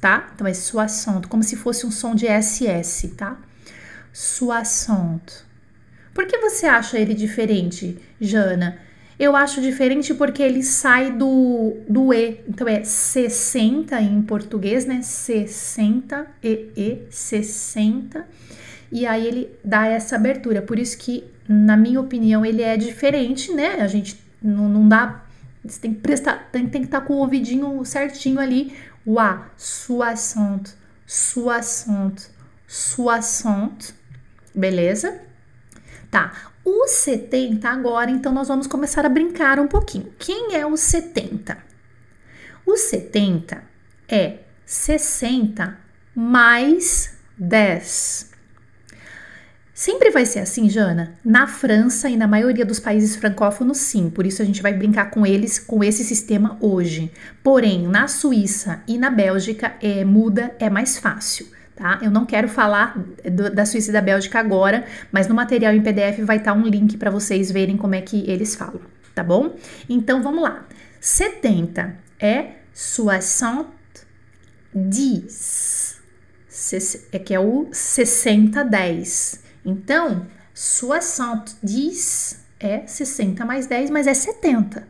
tá? 0.01 0.31
Então 0.35 0.47
é 0.47 0.55
soixante, 0.55 1.29
como 1.29 1.43
se 1.43 1.55
fosse 1.55 1.85
um 1.85 1.91
som 1.91 2.15
de 2.15 2.25
SS, 2.27 3.09
tá? 3.09 3.39
Soixante. 4.11 5.35
Por 6.15 6.27
que 6.27 6.39
você 6.39 6.65
acha 6.65 6.99
ele 6.99 7.13
diferente, 7.13 7.99
Jana? 8.19 8.79
Eu 9.19 9.37
acho 9.37 9.61
diferente 9.61 10.15
porque 10.15 10.43
ele 10.43 10.63
sai 10.63 11.13
do, 11.13 11.77
do 11.87 12.11
E. 12.15 12.41
Então 12.49 12.67
é 12.67 12.83
60 12.83 14.01
em 14.01 14.23
português, 14.23 14.87
né? 14.87 15.03
60, 15.03 16.27
E, 16.43 16.71
E, 16.75 17.03
60. 17.11 18.27
E 18.91 19.05
aí 19.05 19.27
ele 19.27 19.51
dá 19.63 19.89
essa 19.89 20.17
abertura. 20.17 20.63
Por 20.63 20.79
isso 20.79 20.97
que, 20.97 21.23
na 21.47 21.77
minha 21.77 22.01
opinião, 22.01 22.47
ele 22.47 22.63
é 22.63 22.79
diferente, 22.79 23.53
né? 23.53 23.83
A 23.83 23.87
gente 23.87 24.19
não, 24.43 24.71
não 24.71 24.89
dá 24.89 25.23
você 25.65 25.81
tem 25.81 25.95
que 25.95 26.01
prestar, 26.01 26.51
tem, 26.51 26.69
tem 26.69 26.81
que 26.81 26.89
estar 26.89 27.01
tá 27.01 27.07
com 27.07 27.15
o 27.15 27.19
ouvidinho 27.19 27.85
certinho 27.85 28.41
ali. 28.41 28.77
O 29.05 29.19
A, 29.19 29.51
soixante, 29.57 30.75
soixante, 31.07 32.29
soixante. 32.67 33.95
Beleza? 34.55 35.21
Tá. 36.11 36.53
O 36.65 36.87
70 36.87 37.69
agora, 37.69 38.11
então 38.11 38.33
nós 38.33 38.49
vamos 38.49 38.67
começar 38.67 39.05
a 39.05 39.09
brincar 39.09 39.59
um 39.59 39.67
pouquinho. 39.67 40.13
Quem 40.19 40.55
é 40.55 40.65
o 40.65 40.77
70? 40.77 41.59
O 42.65 42.77
70 42.77 43.63
é 44.09 44.39
60 44.65 45.79
mais 46.15 47.17
10. 47.37 48.32
Sempre 49.83 50.13
vai 50.13 50.25
ser 50.25 50.39
assim, 50.39 50.71
Jana? 50.71 51.19
Na 51.25 51.49
França 51.49 52.09
e 52.09 52.17
na 52.17 52.29
maioria 52.29 52.65
dos 52.65 52.79
países 52.79 53.17
francófonos, 53.17 53.79
sim. 53.79 54.09
Por 54.11 54.25
isso 54.25 54.41
a 54.41 54.45
gente 54.45 54.63
vai 54.63 54.73
brincar 54.73 55.11
com 55.11 55.27
eles 55.27 55.59
com 55.59 55.83
esse 55.83 56.05
sistema 56.05 56.57
hoje. 56.61 57.11
Porém, 57.43 57.89
na 57.89 58.07
Suíça 58.07 58.81
e 58.87 58.97
na 58.97 59.11
Bélgica 59.11 59.75
é 59.83 60.05
muda, 60.05 60.55
é 60.61 60.71
mais 60.71 60.99
fácil. 60.99 61.49
Tá? 61.75 61.99
Eu 62.01 62.13
não 62.13 62.25
quero 62.25 62.49
falar 62.49 62.97
do, 63.29 63.53
da 63.53 63.67
Suíça 63.67 63.91
e 63.91 63.93
da 63.93 64.01
Bélgica 64.01 64.39
agora, 64.39 64.85
mas 65.11 65.27
no 65.27 65.35
material 65.35 65.75
em 65.75 65.83
PDF 65.83 66.21
vai 66.21 66.37
estar 66.37 66.53
um 66.53 66.63
link 66.65 66.97
para 66.97 67.11
vocês 67.11 67.51
verem 67.51 67.77
como 67.77 67.97
é 67.97 68.01
que 68.01 68.25
eles 68.31 68.55
falam, 68.55 68.83
tá 69.13 69.25
bom? 69.25 69.57
Então 69.89 70.23
vamos 70.23 70.45
lá. 70.45 70.65
70 71.01 71.97
é 72.21 72.53
soixante 72.73 73.67
dix, 74.73 76.01
é 77.11 77.19
que 77.19 77.35
é 77.35 77.41
o 77.41 77.67
60-10. 77.73 79.42
Então, 79.65 80.27
70 80.55 81.57
é 82.59 82.87
60 82.87 83.45
mais 83.45 83.67
10, 83.67 83.91
mas 83.91 84.07
é 84.07 84.15
70. 84.15 84.87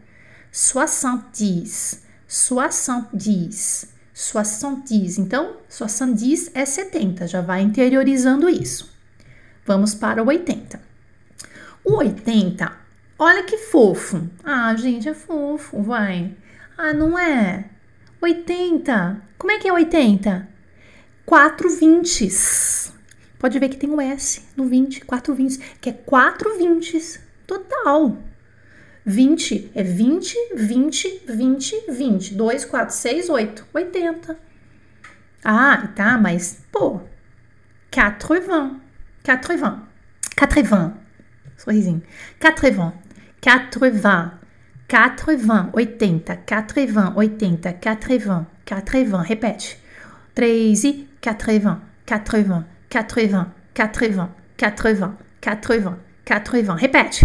70, 0.51 2.03
70, 2.27 2.71
70. 4.15 5.21
Então, 5.21 5.57
70 5.69 6.51
é 6.55 6.65
70, 6.65 7.27
já 7.27 7.41
vai 7.41 7.63
interiorizando 7.63 8.49
isso. 8.49 8.93
Vamos 9.65 9.95
para 9.95 10.23
o 10.23 10.27
80. 10.27 10.81
O 11.85 11.97
80, 11.97 12.73
olha 13.19 13.43
que 13.45 13.57
fofo. 13.57 14.29
Ah, 14.45 14.75
gente, 14.77 15.09
é 15.09 15.15
fofo, 15.15 15.83
vai. 15.83 16.35
Ah, 16.77 16.93
não 16.93 17.19
é? 17.19 17.65
80. 18.21 19.23
Como 19.39 19.51
é 19.51 19.59
que 19.59 19.69
é 19.69 19.73
80? 19.73 20.49
4 21.27 21.71
vintes. 21.71 22.93
Pode 23.43 23.59
ver 23.59 23.71
que 23.71 23.77
tem 23.77 23.91
um 23.91 24.01
S 24.01 24.41
no 24.57 24.67
20, 24.67 25.05
4 25.05 25.35
20, 25.35 25.59
que 25.81 25.91
é 25.91 25.93
4 25.93 26.59
20 26.59 27.21
total. 27.45 28.17
20 29.05 29.73
é 29.75 29.83
20, 29.83 30.55
20, 30.55 31.23
20, 31.27 31.85
20. 31.89 32.35
2, 32.35 32.65
4, 32.65 32.95
6, 32.95 33.29
8, 33.29 33.67
80. 33.75 34.39
Ah, 35.43 35.89
tá, 35.89 36.17
mas, 36.19 36.63
pô, 36.71 37.01
80, 37.93 38.29
80, 38.29 38.81
80, 40.41 40.97
sorrisinho, 41.57 42.03
80, 42.41 42.49
80, 43.43 44.39
80, 44.89 45.69
80, 45.73 46.43
80, 46.47 47.13
80, 47.17 47.69
80, 47.91 48.47
80, 48.71 49.23
repete. 49.23 49.83
3 50.33 50.85
e 50.85 51.09
80, 51.21 51.83
80, 52.09 52.72
80, 52.99 53.55
80, 53.79 54.37
80, 54.59 55.19
80, 55.41 55.99
80. 56.27 56.75
Repete. 56.75 57.25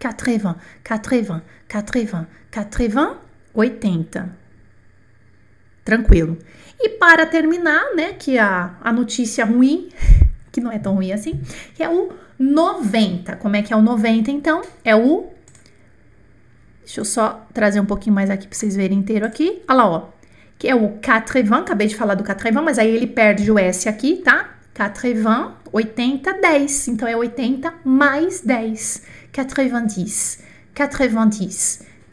80, 0.00 0.56
80, 0.90 1.42
80, 1.68 2.28
80, 2.52 3.18
80. 3.54 4.36
Tranquilo. 5.84 6.38
E 6.78 6.90
para 6.90 7.26
terminar, 7.26 7.94
né, 7.96 8.12
que 8.12 8.38
a, 8.38 8.76
a 8.80 8.92
notícia 8.92 9.44
ruim, 9.44 9.88
que 10.52 10.60
não 10.60 10.70
é 10.70 10.78
tão 10.78 10.94
ruim 10.94 11.12
assim, 11.12 11.40
que 11.74 11.82
é 11.82 11.88
o 11.88 12.12
90. 12.38 13.36
Como 13.36 13.56
é 13.56 13.62
que 13.62 13.72
é 13.72 13.76
o 13.76 13.82
90, 13.82 14.30
então? 14.30 14.62
É 14.84 14.94
o... 14.94 15.32
Deixa 16.84 17.00
eu 17.00 17.04
só 17.04 17.46
trazer 17.52 17.80
um 17.80 17.84
pouquinho 17.84 18.14
mais 18.14 18.30
aqui 18.30 18.46
para 18.46 18.56
vocês 18.56 18.76
verem 18.76 18.98
inteiro 18.98 19.26
aqui. 19.26 19.62
Olha 19.68 19.76
lá, 19.76 19.90
ó. 19.90 20.08
Que 20.58 20.68
é 20.68 20.74
o 20.74 20.94
80, 20.94 21.56
acabei 21.56 21.86
de 21.86 21.96
falar 21.96 22.14
do 22.14 22.26
80, 22.26 22.62
mas 22.62 22.78
aí 22.78 22.88
ele 22.88 23.06
perde 23.06 23.50
o 23.50 23.58
S 23.58 23.88
aqui, 23.88 24.16
tá? 24.16 24.57
80, 24.78 25.54
80, 25.72 26.32
10. 26.34 26.88
Então 26.88 27.08
é 27.08 27.16
80 27.16 27.74
mais 27.84 28.40
10. 28.40 29.02
90, 29.32 29.52
90, 29.52 29.94
90, 29.94 30.54
90, 30.84 31.28
90, 31.94 32.12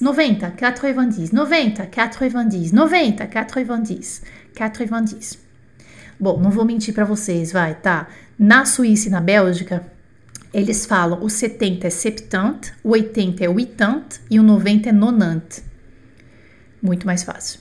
90, 0.00 1.90
90, 2.00 2.70
90, 2.70 2.70
90, 2.72 3.30
90, 4.52 4.86
90. 4.90 5.44
Bom, 6.20 6.40
não 6.40 6.50
vou 6.50 6.64
mentir 6.64 6.94
para 6.94 7.04
vocês, 7.04 7.50
vai, 7.50 7.74
tá? 7.74 8.08
Na 8.38 8.64
Suíça 8.64 9.08
e 9.08 9.10
na 9.10 9.20
Bélgica, 9.20 9.84
eles 10.52 10.86
falam 10.86 11.22
o 11.22 11.28
70 11.28 11.86
é 11.86 11.90
70, 11.90 12.72
o 12.84 12.90
80 12.90 13.44
é 13.44 13.48
80 13.48 14.20
e 14.30 14.38
o 14.38 14.42
90 14.42 14.90
é 14.90 14.92
90 14.92 15.73
muito 16.84 17.06
mais 17.06 17.22
fácil, 17.22 17.58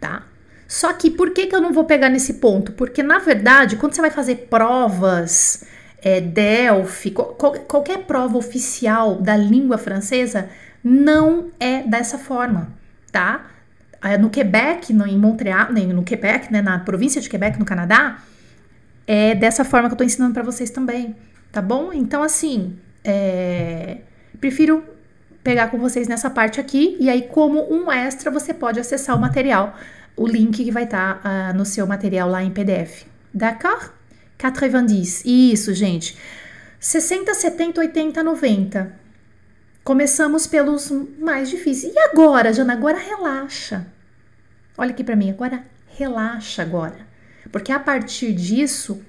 tá? 0.00 0.22
Só 0.68 0.92
que 0.92 1.10
por 1.10 1.30
que, 1.32 1.46
que 1.46 1.54
eu 1.54 1.60
não 1.60 1.72
vou 1.72 1.84
pegar 1.84 2.08
nesse 2.08 2.34
ponto? 2.34 2.72
Porque, 2.72 3.02
na 3.02 3.18
verdade, 3.18 3.76
quando 3.76 3.94
você 3.94 4.00
vai 4.00 4.10
fazer 4.10 4.46
provas, 4.48 5.64
é, 6.02 6.20
Delphi, 6.20 7.10
qualquer 7.10 8.04
prova 8.04 8.38
oficial 8.38 9.20
da 9.20 9.36
língua 9.36 9.76
francesa, 9.76 10.48
não 10.82 11.50
é 11.58 11.82
dessa 11.82 12.18
forma, 12.18 12.68
tá? 13.10 13.46
Ah, 14.00 14.18
no 14.18 14.30
Quebec, 14.30 14.92
no, 14.92 15.06
em 15.06 15.18
Montreal, 15.18 15.72
no 15.72 16.02
Quebec, 16.02 16.52
né, 16.52 16.60
na 16.60 16.78
província 16.78 17.20
de 17.20 17.28
Quebec, 17.28 17.58
no 17.58 17.64
Canadá, 17.64 18.18
é 19.06 19.34
dessa 19.34 19.64
forma 19.64 19.88
que 19.88 19.94
eu 19.94 19.98
tô 19.98 20.04
ensinando 20.04 20.34
para 20.34 20.42
vocês 20.42 20.70
também, 20.70 21.16
tá 21.50 21.60
bom? 21.62 21.92
Então, 21.92 22.22
assim, 22.22 22.76
é, 23.02 23.98
prefiro 24.38 24.84
pegar 25.44 25.68
com 25.68 25.78
vocês 25.78 26.08
nessa 26.08 26.30
parte 26.30 26.58
aqui, 26.58 26.96
e 26.98 27.10
aí, 27.10 27.28
como 27.28 27.70
um 27.72 27.92
extra, 27.92 28.30
você 28.30 28.54
pode 28.54 28.80
acessar 28.80 29.14
o 29.14 29.20
material, 29.20 29.78
o 30.16 30.26
link 30.26 30.64
que 30.64 30.70
vai 30.70 30.84
estar 30.84 31.20
tá, 31.20 31.50
uh, 31.52 31.56
no 31.56 31.66
seu 31.66 31.86
material 31.86 32.28
lá 32.30 32.42
em 32.42 32.50
PDF. 32.50 33.04
D'accord? 33.32 33.90
90. 34.42 35.22
Isso, 35.24 35.72
gente. 35.74 36.16
60, 36.80 37.34
70, 37.34 37.80
80, 37.80 38.22
90. 38.22 38.92
Começamos 39.82 40.46
pelos 40.46 40.90
mais 41.18 41.48
difíceis. 41.50 41.94
E 41.94 41.98
agora, 41.98 42.52
Jana? 42.52 42.72
Agora 42.72 42.98
relaxa. 42.98 43.86
Olha 44.76 44.90
aqui 44.90 45.04
para 45.04 45.16
mim, 45.16 45.30
agora 45.30 45.64
relaxa 45.96 46.62
agora. 46.62 47.06
Porque 47.52 47.70
a 47.70 47.78
partir 47.78 48.32
disso, 48.32 49.02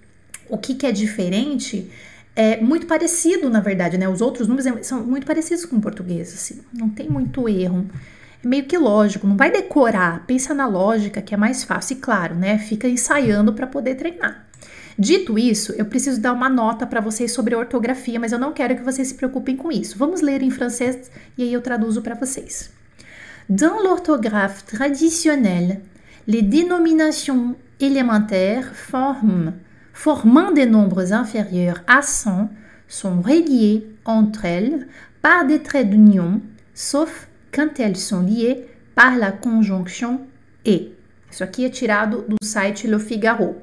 o 0.50 0.58
que, 0.58 0.76
que 0.76 0.86
é 0.86 0.92
diferente 0.92 1.92
é 2.36 2.60
muito 2.60 2.86
parecido, 2.86 3.50
na 3.50 3.62
verdade, 3.62 3.98
né? 3.98 4.10
Os 4.10 4.22
outros 4.22 4.48
números 4.48 4.66
é, 4.66 4.84
são 4.84 5.04
muito 5.04 5.26
parecidos 5.26 5.66
com 5.66 5.78
o 5.78 5.82
português, 5.82 6.34
assim. 6.34 6.62
Não 6.74 6.90
tem 6.90 7.10
muito 7.10 7.48
erro. 7.48 7.86
É 8.44 8.48
meio 8.48 8.66
que 8.66 8.78
lógico, 8.78 9.26
não 9.26 9.38
vai 9.38 9.50
decorar, 9.50 10.26
pensa 10.28 10.54
na 10.54 10.68
lógica, 10.68 11.22
que 11.22 11.34
é 11.34 11.38
mais 11.38 11.64
fácil. 11.64 11.98
E 11.98 12.00
claro, 12.00 12.36
né? 12.36 12.58
Fica 12.58 12.88
ensaiando 12.88 13.54
para 13.54 13.66
poder 13.66 13.96
treinar. 13.96 14.46
Dito 14.98 15.38
isso, 15.38 15.74
eu 15.74 15.86
preciso 15.86 16.22
dar 16.22 16.32
uma 16.32 16.48
nota 16.48 16.88
para 16.88 17.02
vocês 17.02 17.32
sobre 17.32 17.54
ortografia, 17.54 18.20
mas 18.20 18.32
eu 18.32 18.40
não 18.40 18.54
quero 18.54 18.76
que 18.76 18.84
vocês 18.84 19.10
se 19.10 19.14
preocupem 19.14 19.56
com 19.56 19.72
isso. 19.72 19.98
Vamos 19.98 20.22
ler 20.22 20.42
em 20.42 20.50
francês 20.50 21.12
e 21.38 21.44
aí 21.44 21.54
eu 21.54 21.62
traduzo 21.62 22.02
para 22.02 22.16
vocês. 22.16 22.70
Dans 23.48 23.84
l'orthographe 23.84 24.64
traditionnelle, 24.64 25.82
les 26.26 26.42
dénominations 26.42 27.56
élémentaires 27.80 28.74
forment, 28.74 29.54
formant 29.96 30.52
des 30.52 30.66
nombres 30.66 31.14
inférieurs 31.14 31.82
à 31.88 32.02
100 32.02 32.50
sont 32.88 33.22
reliées 33.22 33.88
entre 34.04 34.44
elles 34.44 34.88
par 35.22 35.48
des 35.48 35.64
traits 35.64 35.90
d'union, 35.90 36.42
sauf 36.74 37.30
quand 37.52 37.80
elles 37.80 37.96
sont 37.96 38.22
liées 38.22 38.68
par 38.94 39.16
la 39.16 39.32
conjonction 39.32 40.20
et. 40.66 40.92
Isso 41.32 41.44
aqui 41.44 41.66
é 41.66 41.70
tirado 41.70 42.26
do 42.28 42.36
site 42.44 42.88
Le 42.88 43.00
Figaro. 43.00 43.56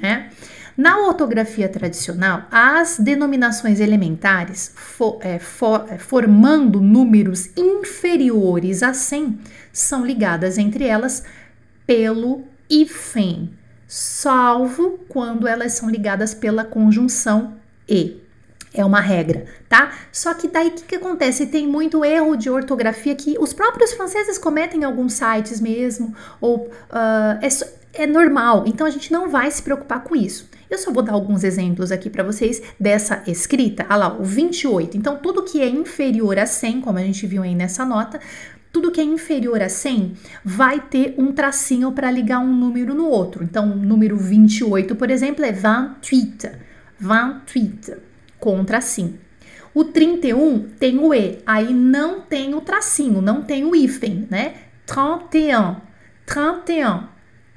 Né? 0.00 0.30
Na 0.76 0.98
ortografia 0.98 1.68
tradicional, 1.68 2.46
as 2.50 2.98
denominações 3.00 3.80
elementares 3.80 4.72
for, 4.76 5.18
é, 5.22 5.38
for, 5.38 5.86
é, 5.90 5.98
formando 5.98 6.80
números 6.80 7.48
inferiores 7.56 8.82
a 8.82 8.94
100 8.94 9.38
são 9.72 10.06
ligadas 10.06 10.58
entre 10.58 10.84
elas 10.84 11.24
pelo 11.86 12.44
hífen, 12.70 13.50
salvo 13.88 15.00
quando 15.08 15.48
elas 15.48 15.72
são 15.72 15.88
ligadas 15.88 16.34
pela 16.34 16.64
conjunção 16.64 17.54
e. 17.88 18.22
É 18.74 18.84
uma 18.84 19.00
regra, 19.00 19.46
tá? 19.66 19.92
Só 20.12 20.34
que 20.34 20.46
daí 20.46 20.68
o 20.68 20.72
que, 20.72 20.82
que 20.82 20.94
acontece? 20.96 21.46
Tem 21.46 21.66
muito 21.66 22.04
erro 22.04 22.36
de 22.36 22.50
ortografia 22.50 23.16
que 23.16 23.34
os 23.40 23.54
próprios 23.54 23.94
franceses 23.94 24.36
cometem 24.36 24.82
em 24.82 24.84
alguns 24.84 25.14
sites 25.14 25.58
mesmo, 25.58 26.14
ou 26.38 26.66
uh, 26.66 27.38
é, 27.40 27.48
é 28.02 28.06
normal, 28.06 28.64
então 28.66 28.86
a 28.86 28.90
gente 28.90 29.10
não 29.10 29.30
vai 29.30 29.50
se 29.50 29.62
preocupar 29.62 30.04
com 30.04 30.14
isso. 30.14 30.50
Eu 30.70 30.76
só 30.76 30.92
vou 30.92 31.02
dar 31.02 31.14
alguns 31.14 31.44
exemplos 31.44 31.90
aqui 31.90 32.10
para 32.10 32.22
vocês 32.22 32.62
dessa 32.78 33.22
escrita. 33.26 33.86
Ah 33.88 33.96
lá, 33.96 34.12
o 34.12 34.22
28. 34.22 34.96
Então, 34.98 35.16
tudo 35.16 35.42
que 35.42 35.62
é 35.62 35.68
inferior 35.68 36.38
a 36.38 36.44
100, 36.44 36.82
como 36.82 36.98
a 36.98 37.02
gente 37.02 37.26
viu 37.26 37.42
aí 37.42 37.54
nessa 37.54 37.86
nota, 37.86 38.20
tudo 38.72 38.90
que 38.90 39.00
é 39.00 39.04
inferior 39.04 39.62
a 39.62 39.68
100 39.68 40.14
vai 40.44 40.80
ter 40.80 41.14
um 41.18 41.32
tracinho 41.32 41.92
para 41.92 42.10
ligar 42.10 42.38
um 42.40 42.52
número 42.52 42.94
no 42.94 43.08
outro. 43.08 43.42
Então, 43.42 43.72
o 43.72 43.76
número 43.76 44.16
28, 44.16 44.94
por 44.94 45.10
exemplo, 45.10 45.44
é 45.44 45.52
28. 45.52 46.50
28, 47.00 47.96
com 48.38 48.64
tracinho. 48.64 49.18
O 49.74 49.84
31 49.84 50.70
tem 50.78 50.98
o 50.98 51.14
E, 51.14 51.38
aí 51.46 51.72
não 51.72 52.20
tem 52.20 52.54
o 52.54 52.60
tracinho, 52.60 53.22
não 53.22 53.42
tem 53.42 53.64
o 53.64 53.76
hífen, 53.76 54.26
né? 54.30 54.54
31, 54.86 55.76
31, 56.26 57.04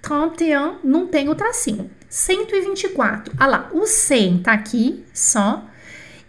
31 0.02 0.76
não 0.84 1.08
tem 1.08 1.30
o 1.30 1.36
tracinho. 1.36 1.89
124. 2.10 3.34
Ah 3.39 3.47
lá, 3.47 3.69
o 3.74 3.86
100 3.88 4.39
tá 4.39 4.52
aqui 4.52 5.04
só. 5.13 5.65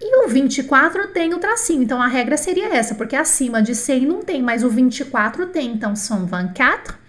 E 0.05 0.25
o 0.25 0.29
24 0.29 1.07
tem 1.09 1.33
o 1.33 1.39
tracinho. 1.39 1.85
Então 1.85 2.03
a 2.03 2.09
regra 2.09 2.37
seria 2.37 2.75
essa, 2.75 2.97
porque 2.97 3.15
acima 3.15 3.63
de 3.63 3.73
100 3.75 4.07
não 4.07 4.21
tem, 4.21 4.43
mas 4.43 4.65
o 4.65 4.69
24 4.69 5.47
tem. 5.47 5.73
Então 5.73 5.95
são 5.95 6.27
24. 6.27 7.01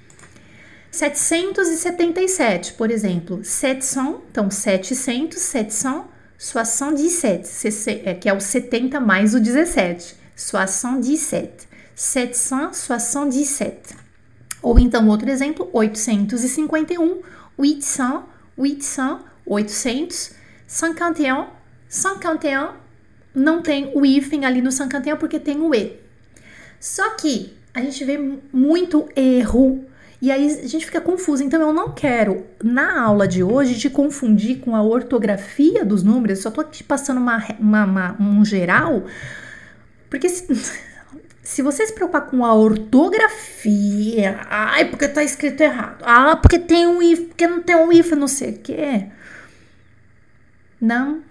777, 0.92 2.74
por 2.74 2.92
exemplo. 2.92 3.44
700, 3.44 4.22
então 4.30 4.52
700, 4.52 5.40
777, 5.40 8.02
é, 8.06 8.14
que 8.14 8.30
é 8.30 8.34
o 8.34 8.40
70 8.40 9.00
mais 9.00 9.34
o 9.34 9.40
17. 9.40 10.16
77. 10.36 11.68
777. 11.96 13.96
Ou 14.62 14.78
então 14.78 15.08
outro 15.08 15.32
exemplo, 15.32 15.68
851, 15.74 17.24
800 17.58 18.34
800, 18.56 19.26
800, 19.46 20.32
51, 20.68 21.48
51 21.90 22.83
não 23.34 23.62
tem 23.62 23.92
o 23.94 24.06
hífen 24.06 24.46
ali 24.46 24.62
no 24.62 24.72
51 24.72 25.18
porque 25.18 25.40
tem 25.40 25.60
o 25.60 25.74
E. 25.74 26.00
Só 26.80 27.12
que 27.12 27.54
a 27.74 27.82
gente 27.82 28.04
vê 28.06 28.20
muito 28.52 29.10
erro 29.16 29.86
e 30.24 30.32
aí 30.32 30.48
a 30.48 30.68
gente 30.68 30.86
fica 30.86 31.02
confuso. 31.02 31.44
Então 31.44 31.62
eu 31.62 31.74
não 31.74 31.92
quero, 31.92 32.46
na 32.64 33.02
aula 33.02 33.28
de 33.28 33.44
hoje, 33.44 33.78
te 33.78 33.90
confundir 33.90 34.60
com 34.60 34.74
a 34.74 34.82
ortografia 34.82 35.84
dos 35.84 36.02
números, 36.02 36.38
eu 36.38 36.44
só 36.44 36.52
tô 36.52 36.62
aqui 36.62 36.82
passando 36.82 37.18
uma, 37.18 37.46
uma, 37.60 37.84
uma 37.84 38.18
um 38.22 38.46
geral, 38.46 39.04
porque 40.10 40.30
se, 40.30 40.48
se 41.44 41.62
você 41.62 41.86
se 41.86 41.94
preocupar 41.94 42.28
com 42.28 42.46
a 42.46 42.54
ortografia, 42.54 44.40
ai, 44.50 44.90
porque 44.90 45.10
tá 45.10 45.22
escrito 45.22 45.60
errado, 45.60 46.02
ah, 46.04 46.38
porque 46.38 46.58
tem 46.58 46.88
um 46.88 47.02
if, 47.02 47.28
porque 47.28 47.46
não 47.46 47.62
tem 47.62 47.76
um 47.76 47.92
if, 47.92 48.12
não 48.12 48.30
sei 48.30 48.52
o 48.52 48.60
que. 48.60 49.06
Não, 50.80 51.22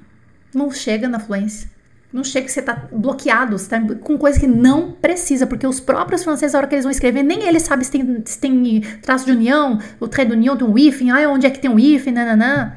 não 0.54 0.70
chega 0.70 1.08
na 1.08 1.18
fluência. 1.18 1.71
Não 2.12 2.22
chega 2.22 2.44
que 2.44 2.52
você 2.52 2.60
tá 2.60 2.88
bloqueado, 2.92 3.58
você 3.58 3.70
tá 3.70 3.80
com 4.00 4.18
coisa 4.18 4.38
que 4.38 4.46
não 4.46 4.92
precisa, 4.92 5.46
porque 5.46 5.66
os 5.66 5.80
próprios 5.80 6.22
franceses, 6.22 6.54
a 6.54 6.58
hora 6.58 6.66
que 6.66 6.74
eles 6.74 6.84
vão 6.84 6.90
escrever, 6.90 7.22
nem 7.22 7.44
eles 7.48 7.62
sabem 7.62 7.84
se 7.84 7.90
tem, 7.90 8.22
se 8.26 8.38
tem 8.38 8.80
traço 9.00 9.24
de 9.24 9.32
união, 9.32 9.80
o 9.98 10.06
trait 10.06 10.28
de 10.28 10.36
união 10.36 10.54
tem 10.54 10.66
um 10.66 10.76
hífen, 10.76 11.10
ai, 11.10 11.26
onde 11.26 11.46
é 11.46 11.50
que 11.50 11.58
tem 11.58 11.70
um 11.70 11.78
hífen, 11.78 12.12
nananã. 12.12 12.76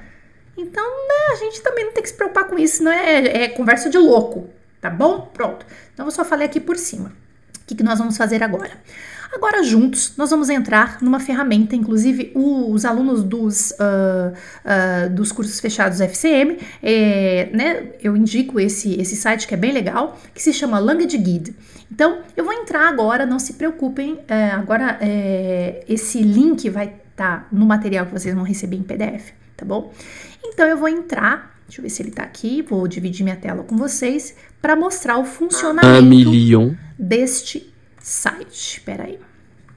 Então, 0.58 0.84
né, 0.84 1.34
a 1.34 1.36
gente 1.36 1.62
também 1.62 1.84
não 1.84 1.92
tem 1.92 2.02
que 2.02 2.10
se 2.10 2.16
preocupar 2.16 2.46
com 2.46 2.58
isso, 2.58 2.82
não 2.82 2.92
é, 2.92 3.44
é 3.44 3.48
conversa 3.50 3.90
de 3.90 3.98
louco, 3.98 4.50
tá 4.80 4.90
bom? 4.90 5.30
Pronto. 5.34 5.66
Então, 5.94 6.06
eu 6.06 6.12
só 6.12 6.24
falei 6.24 6.46
aqui 6.46 6.62
por 6.62 6.78
cima. 6.78 7.10
O 7.10 7.68
que, 7.68 7.76
que 7.76 7.84
nós 7.84 8.00
vamos 8.00 8.16
fazer 8.16 8.42
agora? 8.42 8.72
Agora, 9.36 9.62
juntos, 9.64 10.14
nós 10.16 10.30
vamos 10.30 10.50
entrar 10.50 11.00
numa 11.02 11.20
ferramenta, 11.20 11.76
inclusive 11.76 12.32
os 12.34 12.86
alunos 12.86 13.22
dos, 13.22 13.72
uh, 13.72 14.32
uh, 14.32 15.10
dos 15.10 15.34
cursos 15.34 15.60
fechados 15.60 16.00
FCM, 16.00 16.58
é, 16.82 17.50
né, 17.52 17.88
eu 18.02 18.16
indico 18.16 18.62
esse, 18.62 18.94
esse 18.94 19.18
site 19.18 19.46
que 19.46 19.54
é 19.54 19.58
bem 19.58 19.74
legal, 19.74 20.18
que 20.34 20.42
se 20.42 20.54
chama 20.54 20.80
Language 20.80 21.18
Guide. 21.18 21.54
Então, 21.92 22.20
eu 22.38 22.46
vou 22.46 22.54
entrar 22.54 22.88
agora, 22.88 23.26
não 23.26 23.38
se 23.38 23.54
preocupem, 23.56 24.20
é, 24.30 24.52
agora 24.52 24.98
é, 25.02 25.84
esse 25.86 26.22
link 26.22 26.70
vai 26.70 26.86
estar 26.86 27.42
tá 27.42 27.48
no 27.52 27.66
material 27.66 28.06
que 28.06 28.14
vocês 28.14 28.34
vão 28.34 28.44
receber 28.46 28.78
em 28.78 28.84
PDF, 28.84 29.32
tá 29.58 29.66
bom? 29.66 29.92
Então, 30.46 30.66
eu 30.66 30.78
vou 30.78 30.88
entrar, 30.88 31.60
deixa 31.68 31.82
eu 31.82 31.84
ver 31.84 31.90
se 31.90 32.02
ele 32.02 32.12
tá 32.12 32.24
aqui, 32.24 32.62
vou 32.62 32.88
dividir 32.88 33.26
minha 33.26 33.36
tela 33.36 33.64
com 33.64 33.76
vocês 33.76 34.34
para 34.62 34.78
mostrar 34.78 35.18
o 35.18 35.26
funcionamento 35.26 36.78
deste 36.98 37.75
site. 38.06 38.78
Espera 38.78 39.06
aí. 39.06 39.20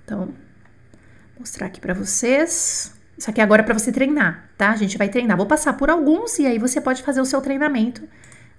Então, 0.05 0.27
vou 0.27 1.41
mostrar 1.41 1.67
aqui 1.67 1.81
para 1.81 1.95
vocês. 1.95 2.95
Isso 3.17 3.31
aqui 3.31 3.41
agora 3.41 3.63
é 3.63 3.65
para 3.65 3.77
você 3.77 3.91
treinar, 3.91 4.51
tá? 4.57 4.71
A 4.71 4.77
gente 4.77 4.99
vai 4.99 5.09
treinar. 5.09 5.37
Vou 5.37 5.47
passar 5.47 5.73
por 5.73 5.89
alguns 5.89 6.39
e 6.39 6.47
aí 6.47 6.59
você 6.59 6.81
pode 6.81 7.03
fazer 7.03 7.21
o 7.21 7.25
seu 7.25 7.41
treinamento 7.41 8.07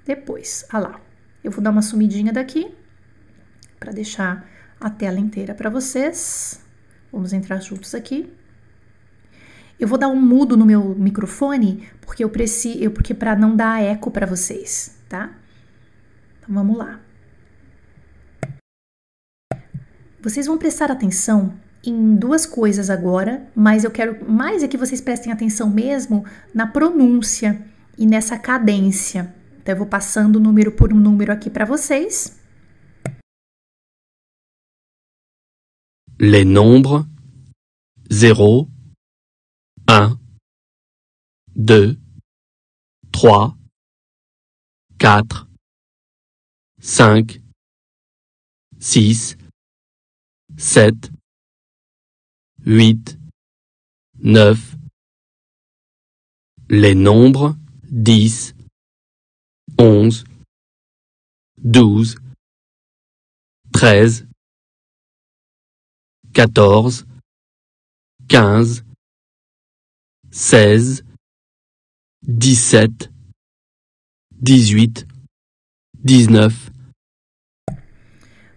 depois. 0.05 0.65
Ah 0.69 0.79
lá. 0.79 1.01
Eu 1.43 1.51
vou 1.51 1.63
dar 1.63 1.69
uma 1.69 1.83
sumidinha 1.83 2.33
daqui 2.33 2.75
para 3.79 3.93
deixar 3.93 4.45
a 4.81 4.89
tela 4.89 5.19
inteira 5.19 5.53
para 5.53 5.69
vocês. 5.69 6.59
Vamos 7.11 7.31
entrar 7.31 7.61
juntos 7.61 7.93
aqui. 7.93 8.33
Eu 9.79 9.87
vou 9.87 9.97
dar 9.97 10.09
um 10.09 10.19
mudo 10.19 10.57
no 10.57 10.65
meu 10.65 10.93
microfone 10.95 11.87
porque 12.01 12.23
eu 12.23 12.29
preciso, 12.29 12.91
porque 12.91 13.13
para 13.13 13.35
não 13.35 13.55
dar 13.55 13.81
eco 13.81 14.11
para 14.11 14.25
vocês, 14.25 14.97
tá? 15.07 15.29
Então 16.39 16.53
vamos 16.53 16.75
lá. 16.75 16.99
Vocês 20.21 20.47
vão 20.47 20.57
prestar 20.57 20.91
atenção 20.91 21.57
em 21.81 22.13
duas 22.15 22.45
coisas 22.45 22.89
agora, 22.89 23.49
mas 23.55 23.85
eu 23.85 23.91
quero 23.91 24.29
mais 24.29 24.61
é 24.63 24.67
que 24.67 24.77
vocês 24.77 24.99
prestem 24.99 25.31
atenção 25.31 25.69
mesmo 25.69 26.25
na 26.53 26.67
pronúncia 26.67 27.65
e 27.97 28.05
nessa 28.05 28.37
cadência. 28.37 29.33
Então, 29.61 29.73
eu 29.73 29.77
vou 29.77 29.87
passando 29.87 30.39
número 30.39 30.73
por 30.73 30.93
número 30.93 31.31
aqui 31.31 31.49
para 31.49 31.63
vocês. 31.63 32.37
Les 36.19 36.45
nombres 36.45 37.05
0, 38.11 38.67
1, 39.89 40.17
2, 41.55 41.97
3, 43.11 43.53
4, 44.99 45.47
5, 46.77 47.33
6, 48.79 49.38
7, 50.59 51.09
8, 52.65 53.17
9. 54.19 54.75
Les 56.67 56.95
nombres 56.95 57.55
10, 57.89 58.53
11, 59.77 60.25
12, 61.59 62.17
13, 63.71 64.27
14, 66.33 67.05
15, 68.27 68.83
16, 70.29 71.05
17, 72.23 73.09
18, 74.41 75.07
19. 76.03 76.69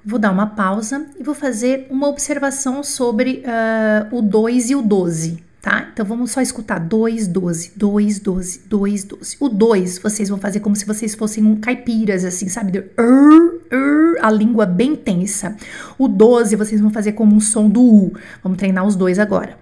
Vou 0.05 0.19
dar 0.19 0.33
uma 0.33 0.49
pausa 0.49 1.07
e 1.17 1.23
vou 1.23 1.35
fazer 1.35 1.87
uma 1.89 2.09
observação 2.09 2.83
sobre 2.83 3.45
uh, 3.47 4.17
o 4.17 4.21
2 4.21 4.71
e 4.71 4.75
o 4.75 4.83
12, 4.83 5.45
tá? 5.61 5.89
Então 5.93 6.05
vamos 6.05 6.33
só 6.33 6.41
escutar 6.41 6.81
2, 6.81 7.29
12, 7.29 7.73
2, 7.77 8.19
12, 8.19 8.63
2, 8.67 9.05
12. 9.05 9.37
O 9.39 9.49
2 9.49 9.99
vocês 10.01 10.29
vão 10.29 10.39
fazer 10.39 10.59
como 10.59 10.75
se 10.75 10.85
vocês 10.85 11.15
fossem 11.15 11.45
um 11.45 11.61
caipiras, 11.61 12.25
assim, 12.25 12.49
sabe? 12.49 12.81
Uh, 12.81 13.57
uh, 13.57 14.17
a 14.21 14.29
língua 14.29 14.67
bem 14.67 14.97
tensa. 14.97 15.57
O 15.97 16.09
12 16.09 16.57
vocês 16.57 16.81
vão 16.81 16.91
fazer 16.91 17.13
como 17.13 17.37
um 17.37 17.41
som 17.41 17.69
do 17.69 17.81
U. 17.81 18.13
Vamos 18.43 18.59
treinar 18.59 18.85
os 18.85 18.97
dois 18.97 19.21
agora. 19.21 19.57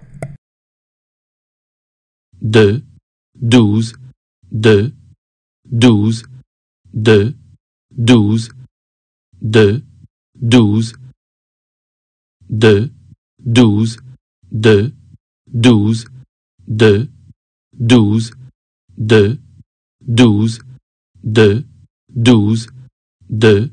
2, 2.41 2.83
12, 3.35 3.95
2, 4.51 4.93
12, 5.67 6.25
2, 6.95 7.35
12, 7.91 8.51
2, 9.43 9.90
12, 10.41 10.95
2, 12.49 12.91
12, 13.39 13.99
2, 14.51 14.93
12, 15.47 16.07
2, 16.67 17.09
12, 17.73 18.33
2, 18.97 19.39
12, 20.01 20.61
2, 21.23 21.65
12, 22.09 22.69
2, 23.29 23.71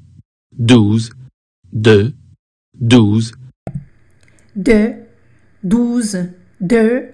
12, 0.52 1.12
2, 1.72 2.14
12. 2.74 3.34
2, 4.56 4.96
12, 5.64 6.34
2, 6.60 7.06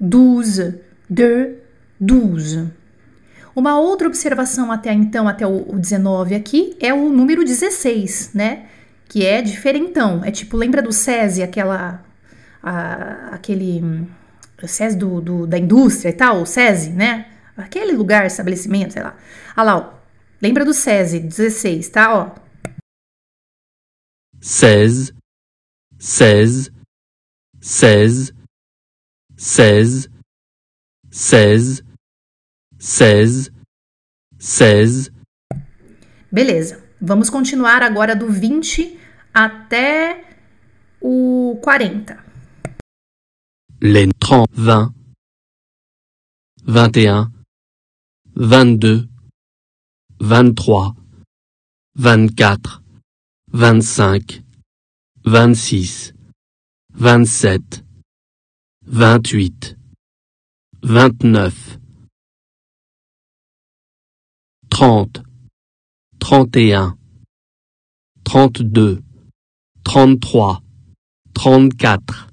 12, 0.00 0.80
2, 1.10 1.56
12. 2.00 2.72
Uma 3.54 3.78
outra 3.78 4.08
observação 4.08 4.72
até 4.72 4.92
então, 4.92 5.28
até 5.28 5.46
o 5.46 5.78
19 5.78 6.34
aqui, 6.34 6.76
é 6.80 6.94
o 6.94 7.10
número 7.10 7.44
16, 7.44 8.32
né? 8.34 8.68
Que 9.12 9.26
é 9.26 9.42
diferentão. 9.42 10.24
É 10.24 10.30
tipo, 10.30 10.56
lembra 10.56 10.80
do 10.80 10.90
SESI, 10.90 11.42
aquela. 11.42 12.02
A, 12.62 13.34
aquele. 13.34 14.08
SESI 14.66 14.96
do, 14.96 15.20
do, 15.20 15.46
da 15.46 15.58
indústria 15.58 16.08
e 16.08 16.14
tal, 16.14 16.40
o 16.40 16.46
SESI, 16.46 16.92
né? 16.92 17.30
Aquele 17.54 17.92
lugar, 17.92 18.24
estabelecimento, 18.24 18.94
sei 18.94 19.02
lá. 19.02 19.14
Olha 19.54 19.64
lá, 19.64 19.76
ó. 19.76 19.94
Lembra 20.40 20.64
do 20.64 20.72
SESI, 20.72 21.18
16, 21.20 21.90
tá? 21.90 22.14
Ó. 22.14 22.34
16, 24.40 25.12
16, 25.98 26.70
16, 27.60 28.32
16, 29.36 30.08
16, 31.04 31.82
16, 32.78 33.50
16. 34.38 35.10
Beleza. 36.30 36.82
Vamos 36.98 37.28
continuar 37.28 37.82
agora 37.82 38.16
do 38.16 38.28
20 38.28 39.01
até 39.34 40.24
o 41.00 41.58
40. 41.62 42.22
Les 43.80 44.08
30, 44.20 44.46
20, 44.52 44.92
21, 46.64 47.32
22, 48.36 49.08
23, 50.20 50.92
24, 51.96 52.82
25, 53.52 54.42
26, 55.24 56.14
27, 56.94 57.84
28, 58.86 59.76
29, 60.82 61.78
30, 64.68 65.22
31, 66.20 66.96
32, 68.24 69.02
33, 69.84 70.62
34, 71.34 72.28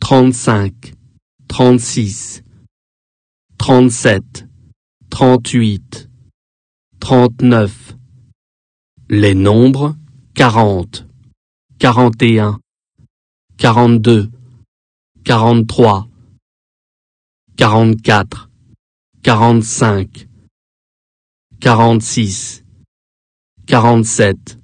35, 0.00 0.94
36, 1.48 2.42
37, 3.58 4.46
38, 5.10 6.08
39. 7.00 7.96
Les 9.10 9.34
nombres 9.34 9.96
40, 10.34 11.06
41, 11.78 12.58
42, 13.58 14.30
43, 15.24 16.08
44, 17.56 18.48
45, 19.22 20.28
46, 21.60 22.64
47, 23.66 24.58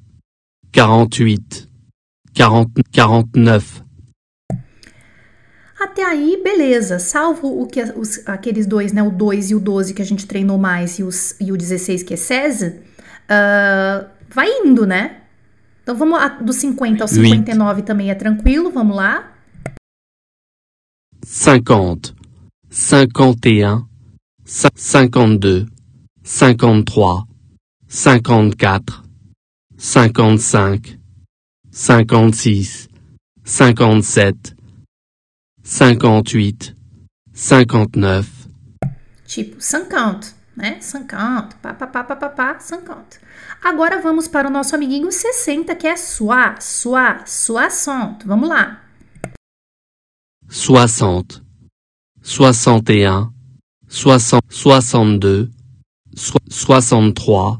48, 0.73 1.69
40, 2.35 2.83
49. 2.93 3.85
Até 5.81 6.05
aí, 6.05 6.41
beleza. 6.43 6.99
Salvo 6.99 7.61
o 7.61 7.67
que 7.67 7.81
os, 7.83 8.27
aqueles 8.27 8.67
dois, 8.67 8.93
né? 8.93 9.03
O 9.03 9.11
2 9.11 9.51
e 9.51 9.55
o 9.55 9.61
12 9.61 9.95
que 9.95 10.03
a 10.03 10.05
gente 10.05 10.27
treinou 10.27 10.59
mais 10.59 10.99
e, 10.99 11.03
os, 11.03 11.39
e 11.41 11.53
o 11.53 11.57
16 11.57 12.03
que 12.03 12.15
é 12.15 12.17
César, 12.17 12.75
uh, 13.25 14.09
vai 14.29 14.49
indo, 14.65 14.87
né? 14.87 15.23
Então 15.83 15.95
vamos 15.95 16.19
a, 16.19 16.29
do 16.29 16.53
50 16.53 17.05
ao 17.05 17.09
59 17.09 17.77
8. 17.81 17.87
também 17.87 18.11
é 18.11 18.15
tranquilo, 18.15 18.71
vamos 18.71 18.97
lá. 18.97 19.33
50, 21.25 22.15
51, 22.71 23.87
52, 24.45 25.67
53, 26.23 27.25
54, 27.87 29.05
55, 29.77 31.04
56, 31.77 32.89
57, 33.43 34.55
58, 35.61 36.77
59. 37.33 38.29
Tipo, 39.27 39.61
50, 39.61 40.29
né? 40.57 40.81
50, 40.81 41.57
pá, 41.57 41.75
pá, 41.75 41.87
pá, 41.89 42.05
pá, 42.05 42.15
pá, 42.15 42.29
pá, 42.29 42.61
50. 42.61 43.19
Agora 43.61 44.01
vamos 44.01 44.29
para 44.29 44.47
o 44.47 44.53
nosso 44.53 44.77
amiguinho 44.77 45.11
60, 45.11 45.75
que 45.75 45.89
é 45.89 45.97
soi, 45.97 46.55
soi, 46.61 47.27
soixante. 47.27 48.25
Vamos 48.25 48.49
lá. 48.49 48.85
60, 50.49 51.43
61, 52.23 53.33
60, 53.89 54.47
62, 54.49 55.51
63, 56.15 57.59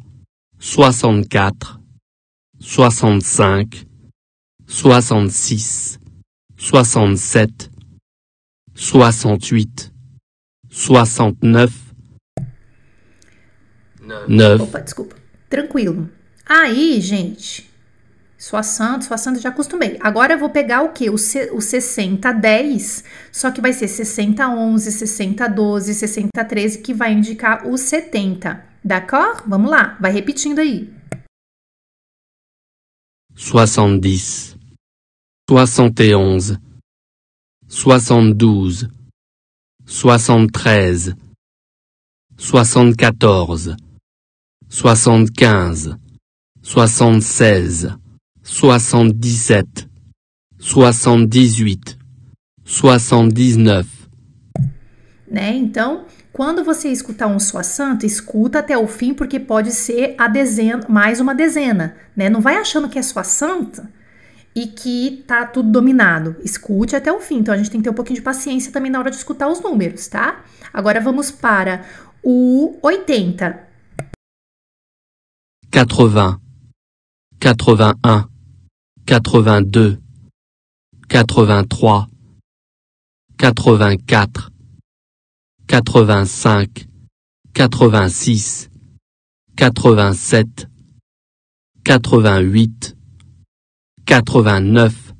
64, 0.61 1.81
65, 2.61 3.94
66, 4.75 6.01
67, 6.59 7.71
68, 8.75 9.93
69, 10.69 11.73
9. 14.27 14.63
Opa, 14.65 14.81
desculpa. 14.81 15.15
Tranquilo. 15.49 16.11
Aí, 16.45 17.01
gente, 17.01 17.71
sua 18.37 18.65
santa, 18.65 19.07
já 19.41 19.51
acostumei. 19.51 19.97
Agora 20.01 20.35
eu 20.35 20.39
vou 20.39 20.51
pegar 20.51 20.83
o 20.83 20.89
que? 20.91 21.09
O, 21.09 21.15
o 21.15 21.61
60 21.61 22.33
10, 22.33 23.05
só 23.31 23.53
que 23.53 23.61
vai 23.61 23.73
ser 23.73 23.87
60 23.87 24.49
11, 24.49 24.91
60 24.91 25.49
12, 25.49 25.95
60 25.95 26.45
13, 26.45 26.79
que 26.79 26.93
vai 26.93 27.13
indicar 27.13 27.65
o 27.67 27.79
70. 27.79 28.61
D'accord? 28.85 29.45
Vamos 29.47 29.71
lá, 29.71 29.97
vai 30.01 30.11
repetindo 30.11 30.59
aí. 30.59 30.93
70, 35.47 35.67
71, 35.67 36.59
soixante-douze, 37.69 38.89
soixante-treize, 39.85 41.15
soixante-quatorze, 42.35 43.77
soixante-quinze. 44.71 45.97
Né? 55.29 55.55
Então, 55.57 56.07
quando 56.33 56.65
você 56.65 56.89
escutar 56.89 57.27
um 57.27 57.39
soissante, 57.39 58.07
escuta 58.07 58.61
até 58.61 58.79
o 58.79 58.87
fim, 58.87 59.13
porque 59.13 59.39
pode 59.39 59.73
ser 59.73 60.15
a 60.17 60.27
dezena, 60.27 60.87
mais 60.89 61.21
uma 61.21 61.35
dezena, 61.35 61.97
né? 62.17 62.31
Não 62.31 62.41
vai 62.41 62.57
achando 62.57 62.89
que 62.89 62.99
é 62.99 63.03
soissante 63.03 63.83
e 64.55 64.67
que 64.67 65.25
tá 65.27 65.47
tudo 65.47 65.71
dominado. 65.71 66.37
Escute 66.45 66.95
até 66.95 67.13
o 67.13 67.21
fim. 67.21 67.39
Então 67.39 67.53
a 67.53 67.57
gente 67.57 67.71
tem 67.71 67.81
que 67.81 67.85
ter 67.85 67.91
um 67.91 67.95
pouquinho 67.95 68.17
de 68.17 68.23
paciência 68.23 68.73
também 68.73 68.91
na 68.91 68.99
hora 68.99 69.11
de 69.11 69.17
escutar 69.17 69.49
os 69.49 69.61
números, 69.61 70.07
tá? 70.07 70.45
Agora 70.73 71.01
vamos 71.01 71.31
para 71.31 71.85
o 72.23 72.79
80. 72.83 73.69
80, 75.75 75.91
81, 77.43 78.29
82, 79.07 79.99
83, 81.11 82.09
84, 83.41 84.53
85, 85.69 86.91
86, 87.55 88.71
87, 89.59 90.69
88, 91.87 92.94
89. 94.07 95.15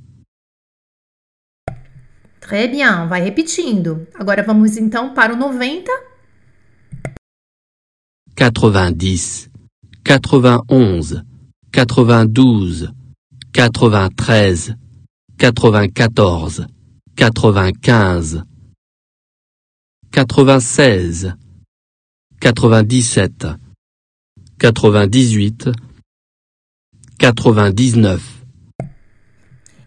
Très 2.41 2.69
bien, 2.69 3.09
vai 3.09 3.23
repetindo. 3.23 4.07
Agora 4.15 4.43
vamos 4.43 4.77
então 4.77 5.15
para 5.15 5.33
o 5.33 5.37
90. 5.37 5.91
90, 8.37 9.51
91, 10.07 11.01
92, 11.73 12.93
93, 13.55 14.75
94, 15.39 16.67
95, 17.17 18.45
96, 20.13 21.35
97, 22.43 23.57
98, 24.61 25.73
99. 27.21 28.44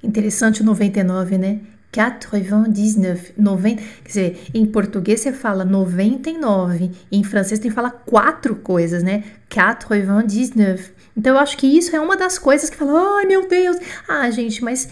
Interessante 0.04 0.62
o 0.62 0.66
99, 0.66 1.38
né? 1.38 1.60
99, 1.96 3.34
90, 3.38 3.82
quer 4.04 4.08
dizer, 4.08 4.40
em 4.54 4.66
português 4.66 5.22
você 5.22 5.32
fala 5.32 5.66
99, 5.66 6.92
em 7.12 7.24
francês 7.24 7.60
tem 7.60 7.72
que 7.72 7.76
falar 7.76 7.92
quatro 7.92 8.56
coisas, 8.58 9.02
né? 9.02 9.24
99. 9.50 10.92
Então 11.16 11.34
eu 11.34 11.40
acho 11.40 11.58
que 11.58 11.66
isso 11.66 11.96
é 11.96 12.00
uma 12.00 12.16
das 12.16 12.38
coisas 12.38 12.70
que 12.70 12.76
fala, 12.76 13.18
ai 13.18 13.26
meu 13.26 13.48
Deus, 13.48 13.78
ah 14.08 14.30
gente, 14.30 14.64
mas 14.64 14.90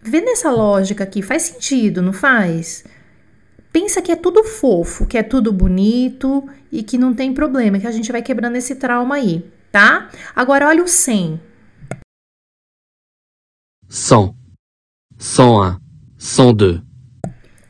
vê 0.00 0.20
nessa 0.20 0.50
lógica 0.50 1.02
aqui, 1.02 1.22
faz 1.22 1.42
sentido, 1.42 2.00
não 2.00 2.12
faz? 2.12 2.84
Pensa 3.72 4.00
que 4.00 4.12
é 4.12 4.16
tudo 4.16 4.44
fofo, 4.44 5.04
que 5.04 5.18
é 5.18 5.22
tudo 5.22 5.52
bonito 5.52 6.48
e 6.70 6.82
que 6.84 6.96
não 6.96 7.12
tem 7.12 7.34
problema, 7.34 7.80
que 7.80 7.86
a 7.88 7.90
gente 7.90 8.12
vai 8.12 8.22
quebrando 8.22 8.54
esse 8.54 8.76
trauma 8.76 9.16
aí, 9.16 9.44
tá? 9.72 10.10
Agora 10.36 10.68
olha 10.68 10.84
o 10.84 10.86
100. 10.86 11.40
100, 13.88 14.34
101, 15.24 15.80
102. 16.18 16.82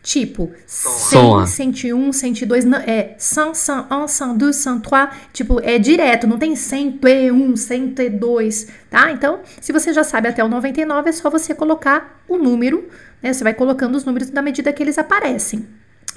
Tipo, 0.02 0.52
100, 0.66 1.46
101, 1.46 2.12
102, 2.12 2.64
não, 2.64 2.78
é 2.78 3.14
100, 3.16 3.54
101, 3.54 4.08
102, 4.08 4.56
103, 4.56 5.08
tipo, 5.32 5.60
é 5.60 5.78
direto, 5.78 6.26
não 6.26 6.36
tem 6.36 6.54
101, 6.56 7.56
102, 7.56 8.68
tá? 8.90 9.12
Então, 9.12 9.40
se 9.60 9.72
você 9.72 9.94
já 9.94 10.04
sabe 10.04 10.28
até 10.28 10.44
o 10.44 10.48
99, 10.48 11.08
é 11.08 11.12
só 11.12 11.30
você 11.30 11.54
colocar 11.54 12.22
o 12.28 12.36
número, 12.36 12.86
né? 13.22 13.32
Você 13.32 13.44
vai 13.44 13.54
colocando 13.54 13.94
os 13.94 14.04
números 14.04 14.30
na 14.30 14.42
medida 14.42 14.72
que 14.72 14.82
eles 14.82 14.98
aparecem, 14.98 15.66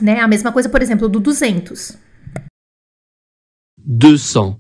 né? 0.02 0.20
A 0.20 0.28
mesma 0.28 0.52
coisa, 0.52 0.68
por 0.68 0.82
exemplo, 0.82 1.08
do 1.08 1.20
200. 1.20 1.98
200. 3.78 4.58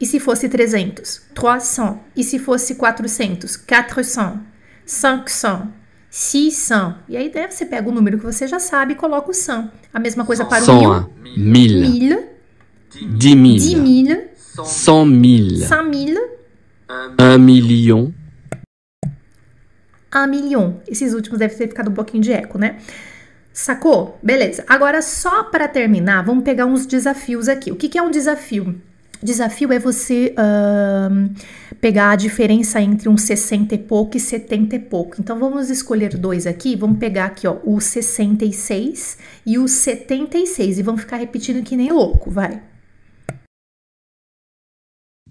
E 0.00 0.06
se 0.06 0.18
fosse 0.18 0.48
300? 0.48 1.20
300. 1.34 1.96
E 2.16 2.24
se 2.24 2.38
fosse 2.38 2.76
400? 2.76 3.56
400. 3.56 4.51
500. 4.86 5.68
600. 6.10 6.94
E 7.08 7.16
aí 7.16 7.32
né, 7.34 7.48
você 7.48 7.64
pega 7.64 7.88
o 7.88 7.92
número 7.92 8.18
que 8.18 8.24
você 8.24 8.46
já 8.46 8.58
sabe 8.58 8.92
e 8.92 8.96
coloca 8.96 9.30
o 9.30 9.34
100. 9.34 9.70
A 9.94 9.98
mesma 9.98 10.26
coisa 10.26 10.44
para 10.44 10.62
o 10.62 11.10
mil. 11.24 11.80
Mil. 11.80 11.90
1000. 11.90 12.28
10 13.18 13.34
mil. 13.34 13.56
10 13.56 13.74
mil. 13.74 14.28
100 14.64 15.06
mil. 15.06 15.56
100 15.56 15.88
mil. 15.88 16.32
1 17.18 17.38
million. 17.38 18.10
1 20.14 20.26
milhão. 20.26 20.82
Esses 20.86 21.14
últimos 21.14 21.38
devem 21.38 21.56
ter 21.56 21.68
ficado 21.68 21.90
um 21.90 21.94
pouquinho 21.94 22.22
de 22.22 22.32
eco, 22.32 22.58
né? 22.58 22.78
Sacou? 23.52 24.18
Beleza. 24.22 24.64
Agora, 24.68 25.00
só 25.00 25.44
para 25.44 25.66
terminar, 25.66 26.22
vamos 26.22 26.44
pegar 26.44 26.66
uns 26.66 26.84
desafios 26.84 27.48
aqui. 27.48 27.72
O 27.72 27.76
que, 27.76 27.88
que 27.88 27.98
é 27.98 28.02
um 28.02 28.10
desafio? 28.10 28.80
Desafio 29.22 29.72
é 29.72 29.78
você 29.78 30.34
uh, 30.36 31.76
pegar 31.80 32.10
a 32.10 32.16
diferença 32.16 32.80
entre 32.80 33.08
um 33.08 33.16
60 33.16 33.74
e 33.74 33.78
pouco 33.78 34.16
e 34.16 34.20
70 34.20 34.74
e 34.74 34.78
pouco. 34.80 35.16
Então 35.20 35.38
vamos 35.38 35.70
escolher 35.70 36.16
dois 36.18 36.46
aqui. 36.46 36.74
Vamos 36.74 36.98
pegar 36.98 37.26
aqui, 37.26 37.46
ó, 37.46 37.58
o 37.64 37.80
66 37.80 39.18
e 39.46 39.58
o 39.58 39.68
76 39.68 40.78
e 40.78 40.82
vamos 40.82 41.02
ficar 41.02 41.18
repetindo 41.18 41.62
que 41.62 41.76
nem 41.76 41.92
louco, 41.92 42.30
vai. 42.30 42.60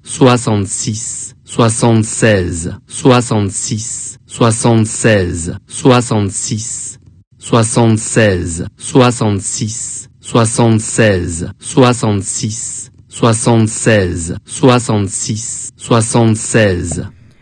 66, 0.03 1.35
76, 1.45 2.69
66, 2.87 4.19
76, 4.25 5.59
66, 5.77 6.99
76, 7.37 8.63
66, 8.79 10.09
76, 10.21 11.53
66. 11.59 12.90
76, 13.11 14.35
66, 14.45 15.73
76. 15.75 17.01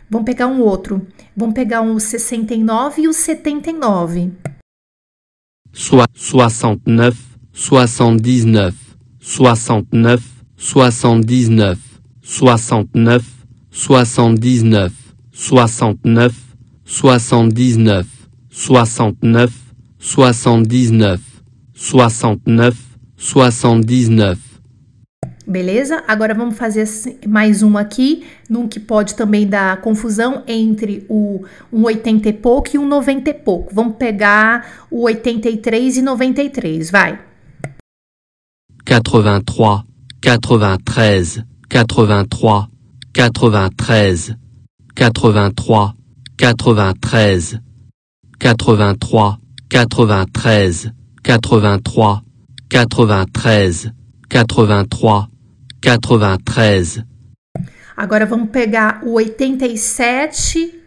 Vamos 0.09 0.25
pegar 0.25 0.47
um 0.47 0.61
outro. 0.61 1.05
Vamos 1.37 1.53
pegar 1.53 1.81
um 1.81 1.99
69 1.99 3.03
e 3.03 3.07
o 3.07 3.13
79. 3.13 4.31
Soit 5.71 6.09
69, 6.15 7.15
79, 7.53 8.75
69, 9.19 10.23
79, 10.57 11.83
69, 12.17 13.25
79, 13.71 14.89
69, 15.31 16.35
79, 16.83 18.07
69, 18.39 19.53
79, 19.99 21.23
69, 21.77 22.77
79. 23.15 24.48
Beleza? 25.49 26.03
Agora 26.07 26.35
vamos 26.35 26.55
fazer 26.55 26.87
mais 27.27 27.63
um 27.63 27.75
aqui, 27.75 28.23
num 28.47 28.67
que 28.67 28.79
pode 28.79 29.15
também 29.15 29.47
dar 29.47 29.81
confusão 29.81 30.43
entre 30.45 31.07
o 31.09 31.43
um 31.73 31.85
80 31.85 32.29
e 32.29 32.33
pouco 32.33 32.69
e 32.75 32.77
um 32.77 32.87
90 32.87 33.31
e 33.31 33.33
pouco. 33.33 33.73
Vamos 33.73 33.95
pegar 33.95 34.85
o 34.91 35.05
83 35.05 35.97
e 35.97 36.01
93, 36.03 36.91
vai. 36.91 37.19
83, 38.87 39.85
93, 40.23 41.43
83, 41.65 42.67
93, 43.25 44.35
83, 44.93 45.99
93, 46.45 47.59
83, 49.65 49.89
93, 49.97 50.91
83, 51.25 52.21
93, 52.71 53.91
83, 54.31 55.28
93. 55.83 57.03
Agora 57.95 58.25
vamos 58.25 58.49
pegar 58.49 59.01
o 59.03 59.13
87 59.13 60.81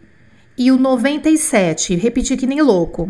e 0.57 0.71
o 0.71 0.77
97. 0.77 1.97
Repetir 1.97 2.37
que 2.37 2.47
nem 2.47 2.61
louco. 2.61 3.09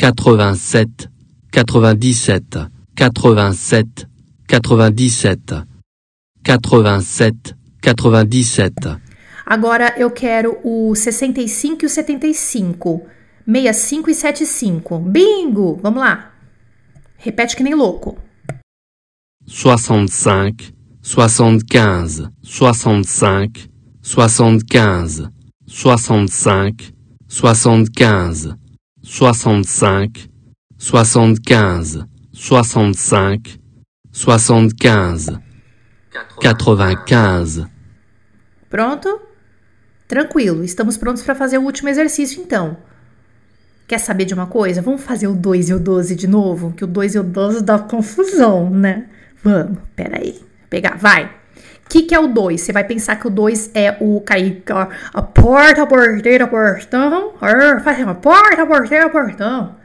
87, 0.00 1.08
97, 1.54 2.68
87, 2.98 4.08
97, 4.50 5.66
87, 6.46 7.54
97. 7.96 8.74
Agora 9.46 9.94
eu 9.96 10.10
quero 10.10 10.58
o 10.62 10.94
65 10.94 11.84
e 11.84 11.86
o 11.86 11.88
75. 11.88 13.06
65 13.46 14.10
e 14.10 14.14
75. 14.14 14.98
Bingo! 14.98 15.78
Vamos 15.82 16.00
lá. 16.00 16.32
Repete 17.16 17.56
que 17.56 17.62
nem 17.62 17.74
louco. 17.74 18.27
65, 19.48 20.74
75, 21.02 22.30
65, 22.42 23.68
75, 24.02 25.32
65, 25.66 26.92
75, 27.26 28.58
soixante-cinq, 29.02 30.30
soixante-quinze, 30.76 32.04
soixante-cinq, 32.30 33.58
soixante-quinze. 34.12 35.38
Pronto? 38.68 39.20
Tranquilo, 40.06 40.62
estamos 40.62 40.98
prontos 40.98 41.22
para 41.22 41.34
fazer 41.34 41.56
o 41.58 41.62
último 41.62 41.88
exercício 41.88 42.42
então. 42.42 42.76
Quer 43.86 43.98
saber 43.98 44.26
de 44.26 44.34
uma 44.34 44.46
coisa? 44.46 44.82
Vamos 44.82 45.02
fazer 45.02 45.26
o 45.26 45.34
2 45.34 45.70
e 45.70 45.74
o 45.74 45.80
12 45.80 46.14
de 46.14 46.26
novo, 46.26 46.72
que 46.72 46.84
o 46.84 46.86
2 46.86 47.14
e 47.14 47.18
o 47.18 47.22
12 47.22 47.62
dá 47.62 47.78
confusão, 47.78 48.68
né? 48.68 49.08
Vamos, 49.42 49.78
peraí. 49.94 50.40
Pegar, 50.68 50.96
vai. 50.96 51.24
O 51.24 51.88
que, 51.88 52.02
que 52.02 52.14
é 52.14 52.20
o 52.20 52.28
2? 52.28 52.60
Você 52.60 52.72
vai 52.72 52.84
pensar 52.84 53.16
que 53.16 53.26
o 53.26 53.30
2 53.30 53.70
é 53.74 53.96
o 53.98 54.20
cair 54.20 54.62
a 55.14 55.22
porta, 55.22 55.86
porteira, 55.86 56.46
portão. 56.46 57.32
Faz 57.82 57.98
uma 58.00 58.14
porta, 58.14 58.66
porteira, 58.66 59.08
portão. 59.08 59.76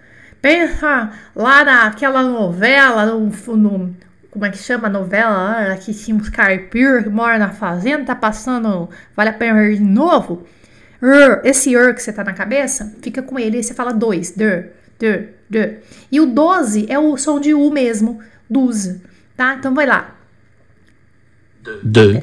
Pensa 0.42 1.12
lá 1.34 1.64
naquela 1.64 2.22
novela, 2.22 3.06
no, 3.06 3.32
no, 3.56 3.96
como 4.30 4.46
é 4.46 4.50
que 4.50 4.58
chama 4.58 4.88
a 4.88 4.92
novela? 4.92 5.78
Que 5.78 5.94
tinha 5.94 6.18
uns 6.18 6.28
caipiras 6.28 7.04
que 7.04 7.10
moram 7.10 7.40
na 7.40 7.52
fazenda, 7.52 8.04
tá 8.04 8.16
passando. 8.16 8.90
Vale 9.16 9.30
a 9.30 9.34
pena 9.34 9.60
ver 9.60 9.78
de 9.78 9.84
novo? 9.84 10.44
Esse 11.44 11.74
er 11.74 11.94
que 11.96 12.02
você 12.02 12.12
tá 12.12 12.24
na 12.24 12.34
cabeça, 12.34 12.94
fica 13.02 13.22
com 13.22 13.40
ele 13.40 13.60
e 13.60 13.64
você 13.64 13.74
fala 13.74 13.94
dois. 13.94 14.32
Der, 14.32 14.74
der, 15.00 15.36
der. 15.50 15.84
E 16.12 16.20
o 16.20 16.26
12 16.26 16.88
é 16.90 17.00
o 17.00 17.16
som 17.16 17.40
de 17.40 17.54
U 17.54 17.72
mesmo. 17.72 18.20
12. 18.50 19.13
Tá? 19.36 19.56
Então 19.56 19.74
vai 19.74 19.86
lá. 19.86 20.16
deux, 21.84 22.20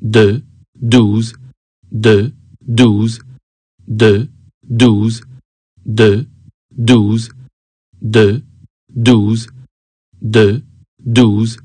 deux, 0.00 0.42
douze, 0.74 1.34
deux, 1.90 2.32
douze, 2.60 3.20
deux, 3.86 4.28
douze, 4.62 5.22
deux, 5.86 6.26
douze, 6.70 7.30
deux, 8.00 8.42
douze, 8.90 9.48
deux, 10.20 10.62
douze, 10.98 11.58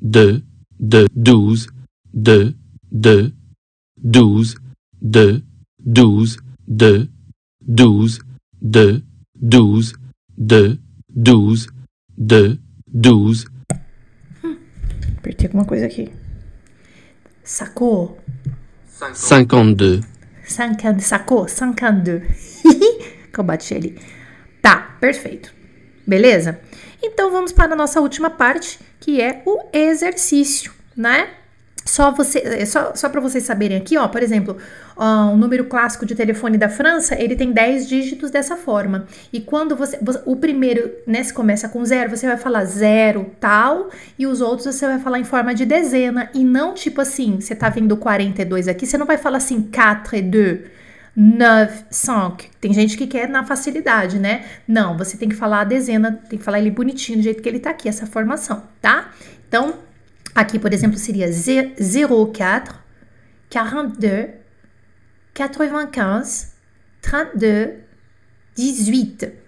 deux, 0.00 0.42
deux, 0.78 1.06
douze, 1.14 1.68
deux, 2.12 2.54
deux, 2.90 3.32
douze, 4.02 4.56
deux, 5.00 5.42
douze, 5.78 6.38
deux, 6.66 7.08
douze, 7.66 8.20
deux, 8.60 9.02
douze, 9.40 9.94
deux, 10.36 10.78
douze, 11.14 11.68
deux, 12.92 13.44
douze, 13.44 13.46
Apertei 15.18 15.46
alguma 15.46 15.64
coisa 15.64 15.86
aqui. 15.86 16.10
Sacou? 17.44 18.18
52. 19.14 20.04
50, 20.44 21.00
sacou? 21.00 21.46
52. 21.46 22.62
que 23.32 23.38
eu 23.38 23.44
bati 23.44 23.74
ali. 23.74 23.98
Tá, 24.60 24.96
perfeito. 25.00 25.54
Beleza? 26.06 26.60
Então 27.02 27.30
vamos 27.30 27.52
para 27.52 27.72
a 27.74 27.76
nossa 27.76 28.00
última 28.00 28.30
parte, 28.30 28.78
que 28.98 29.20
é 29.20 29.42
o 29.46 29.68
exercício, 29.72 30.72
né? 30.96 31.28
Só, 31.90 32.12
você, 32.12 32.38
é 32.38 32.64
só, 32.64 32.94
só 32.94 33.08
para 33.08 33.20
vocês 33.20 33.42
saberem 33.42 33.76
aqui, 33.76 33.98
ó, 33.98 34.06
por 34.06 34.22
exemplo, 34.22 34.56
ó, 34.96 35.32
o 35.32 35.36
número 35.36 35.64
clássico 35.64 36.06
de 36.06 36.14
telefone 36.14 36.56
da 36.56 36.68
França, 36.68 37.20
ele 37.20 37.34
tem 37.34 37.50
10 37.50 37.88
dígitos 37.88 38.30
dessa 38.30 38.56
forma. 38.56 39.06
E 39.32 39.40
quando 39.40 39.74
você, 39.74 39.98
o 40.24 40.36
primeiro, 40.36 40.88
né, 41.04 41.20
se 41.24 41.34
começa 41.34 41.68
com 41.68 41.84
zero, 41.84 42.16
você 42.16 42.28
vai 42.28 42.36
falar 42.36 42.64
zero 42.64 43.32
tal, 43.40 43.90
e 44.16 44.24
os 44.24 44.40
outros 44.40 44.72
você 44.72 44.86
vai 44.86 45.00
falar 45.00 45.18
em 45.18 45.24
forma 45.24 45.52
de 45.52 45.66
dezena, 45.66 46.30
e 46.32 46.44
não 46.44 46.74
tipo 46.74 47.00
assim, 47.00 47.40
você 47.40 47.56
tá 47.56 47.68
vendo 47.68 47.96
42 47.96 48.68
aqui, 48.68 48.86
você 48.86 48.96
não 48.96 49.04
vai 49.04 49.18
falar 49.18 49.38
assim 49.38 49.60
4 49.60 50.16
e 50.16 50.22
2, 50.22 50.58
9, 51.16 51.72
5. 51.90 52.36
Tem 52.60 52.72
gente 52.72 52.96
que 52.96 53.08
quer 53.08 53.28
na 53.28 53.42
facilidade, 53.42 54.16
né? 54.16 54.44
Não, 54.66 54.96
você 54.96 55.16
tem 55.16 55.28
que 55.28 55.34
falar 55.34 55.62
a 55.62 55.64
dezena, 55.64 56.20
tem 56.28 56.38
que 56.38 56.44
falar 56.44 56.60
ele 56.60 56.70
bonitinho 56.70 57.18
do 57.18 57.24
jeito 57.24 57.42
que 57.42 57.48
ele 57.48 57.58
tá 57.58 57.70
aqui, 57.70 57.88
essa 57.88 58.06
formação, 58.06 58.62
tá? 58.80 59.10
Então, 59.48 59.89
Aqui, 60.34 60.58
por 60.58 60.72
exemplo, 60.72 60.96
seria 60.98 61.28
04, 61.28 62.78
42, 63.50 64.28
95, 65.34 66.50
32, 67.02 67.90
18. 68.54 69.40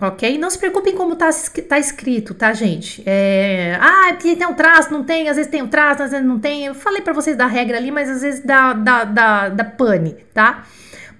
Ok? 0.00 0.36
Não 0.38 0.50
se 0.50 0.58
preocupem 0.58 0.94
como 0.94 1.14
tá, 1.14 1.30
tá 1.68 1.78
escrito, 1.78 2.34
tá, 2.34 2.52
gente? 2.52 3.02
É, 3.06 3.78
ah, 3.80 4.12
tem 4.20 4.44
um 4.46 4.54
traço, 4.54 4.92
não 4.92 5.04
tem, 5.04 5.28
às 5.28 5.36
vezes 5.36 5.50
tem 5.50 5.62
um 5.62 5.68
traço, 5.68 6.02
às 6.02 6.10
vezes 6.10 6.26
não 6.26 6.38
tem. 6.38 6.66
Eu 6.66 6.74
falei 6.74 7.00
para 7.00 7.12
vocês 7.12 7.36
da 7.36 7.46
regra 7.46 7.76
ali, 7.76 7.90
mas 7.90 8.10
às 8.10 8.22
vezes 8.22 8.44
dá, 8.44 8.72
dá, 8.72 9.04
dá, 9.04 9.48
dá 9.48 9.64
pane, 9.64 10.14
tá? 10.34 10.66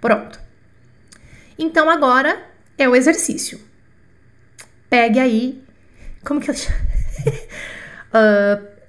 Pronto. 0.01 0.41
Então 1.57 1.89
agora 1.89 2.43
é 2.77 2.89
o 2.89 2.97
exercício. 2.97 3.61
Pegue 4.91 5.21
aí. 5.21 5.63
Como 6.25 6.41
que 6.41 6.51
eu 6.51 6.55
chamo? 6.59 6.77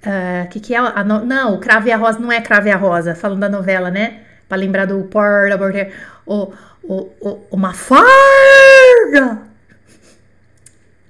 Uh, 0.06 0.36
Uh, 0.46 0.50
que 0.50 0.60
que 0.60 0.76
é 0.76 0.78
a 0.78 1.04
no... 1.04 1.26
Não, 1.26 1.56
o 1.56 1.60
Crave 1.60 1.92
a 1.92 1.98
Rosa 1.98 2.20
não 2.20 2.32
é 2.32 2.42
Crave 2.42 2.72
a 2.72 2.78
Rosa, 2.78 3.16
falando 3.16 3.40
da 3.40 3.50
novela, 3.50 3.90
né? 3.90 4.22
Pra 4.48 4.58
lembrar 4.58 4.86
do 4.86 5.04
Porta, 5.06 5.58
o, 6.26 6.54
o, 6.84 6.96
o, 7.20 7.48
uma 7.52 7.74
farda! 7.74 9.42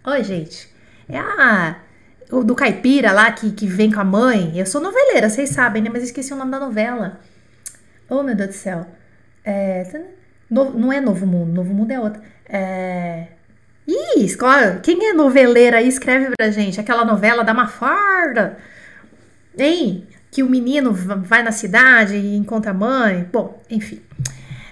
Oi, 0.06 0.24
gente. 0.24 0.74
É 1.10 1.20
a... 1.20 1.78
O 2.32 2.44
do 2.44 2.56
caipira 2.56 3.12
lá 3.12 3.32
que, 3.32 3.52
que 3.52 3.68
vem 3.68 3.92
com 3.92 4.00
a 4.00 4.04
mãe. 4.04 4.58
Eu 4.58 4.66
sou 4.66 4.82
noveleira, 4.82 5.30
vocês 5.30 5.50
sabem, 5.50 5.82
né? 5.82 5.90
Mas 5.92 6.04
esqueci 6.04 6.34
o 6.34 6.38
nome 6.38 6.52
da 6.52 6.60
novela. 6.60 7.20
Oh, 8.10 8.24
meu 8.24 8.36
Deus 8.36 8.50
do 8.50 8.56
céu. 8.56 8.88
É... 9.44 9.86
No... 10.50 10.72
Não 10.72 10.94
é 10.94 11.02
Novo 11.02 11.26
Mundo, 11.28 11.52
Novo 11.52 11.74
Mundo 11.74 11.92
é 11.92 12.00
outra. 12.00 12.22
É... 12.48 13.28
Ih, 13.88 14.26
escola. 14.26 14.80
Quem 14.82 15.10
é 15.10 15.14
noveleira 15.14 15.78
aí, 15.78 15.88
escreve 15.88 16.32
pra 16.36 16.50
gente. 16.50 16.80
Aquela 16.80 17.06
novela 17.06 17.44
da 17.44 17.54
Mafarda. 17.54 18.58
Hein? 19.58 20.08
Que 20.32 20.44
o 20.44 20.50
menino 20.50 20.92
vai 20.94 21.44
na 21.44 21.52
cidade 21.52 22.16
e 22.16 22.36
encontra 22.36 22.72
a 22.72 22.74
mãe. 22.74 23.28
Bom, 23.32 23.62
enfim. 23.70 24.02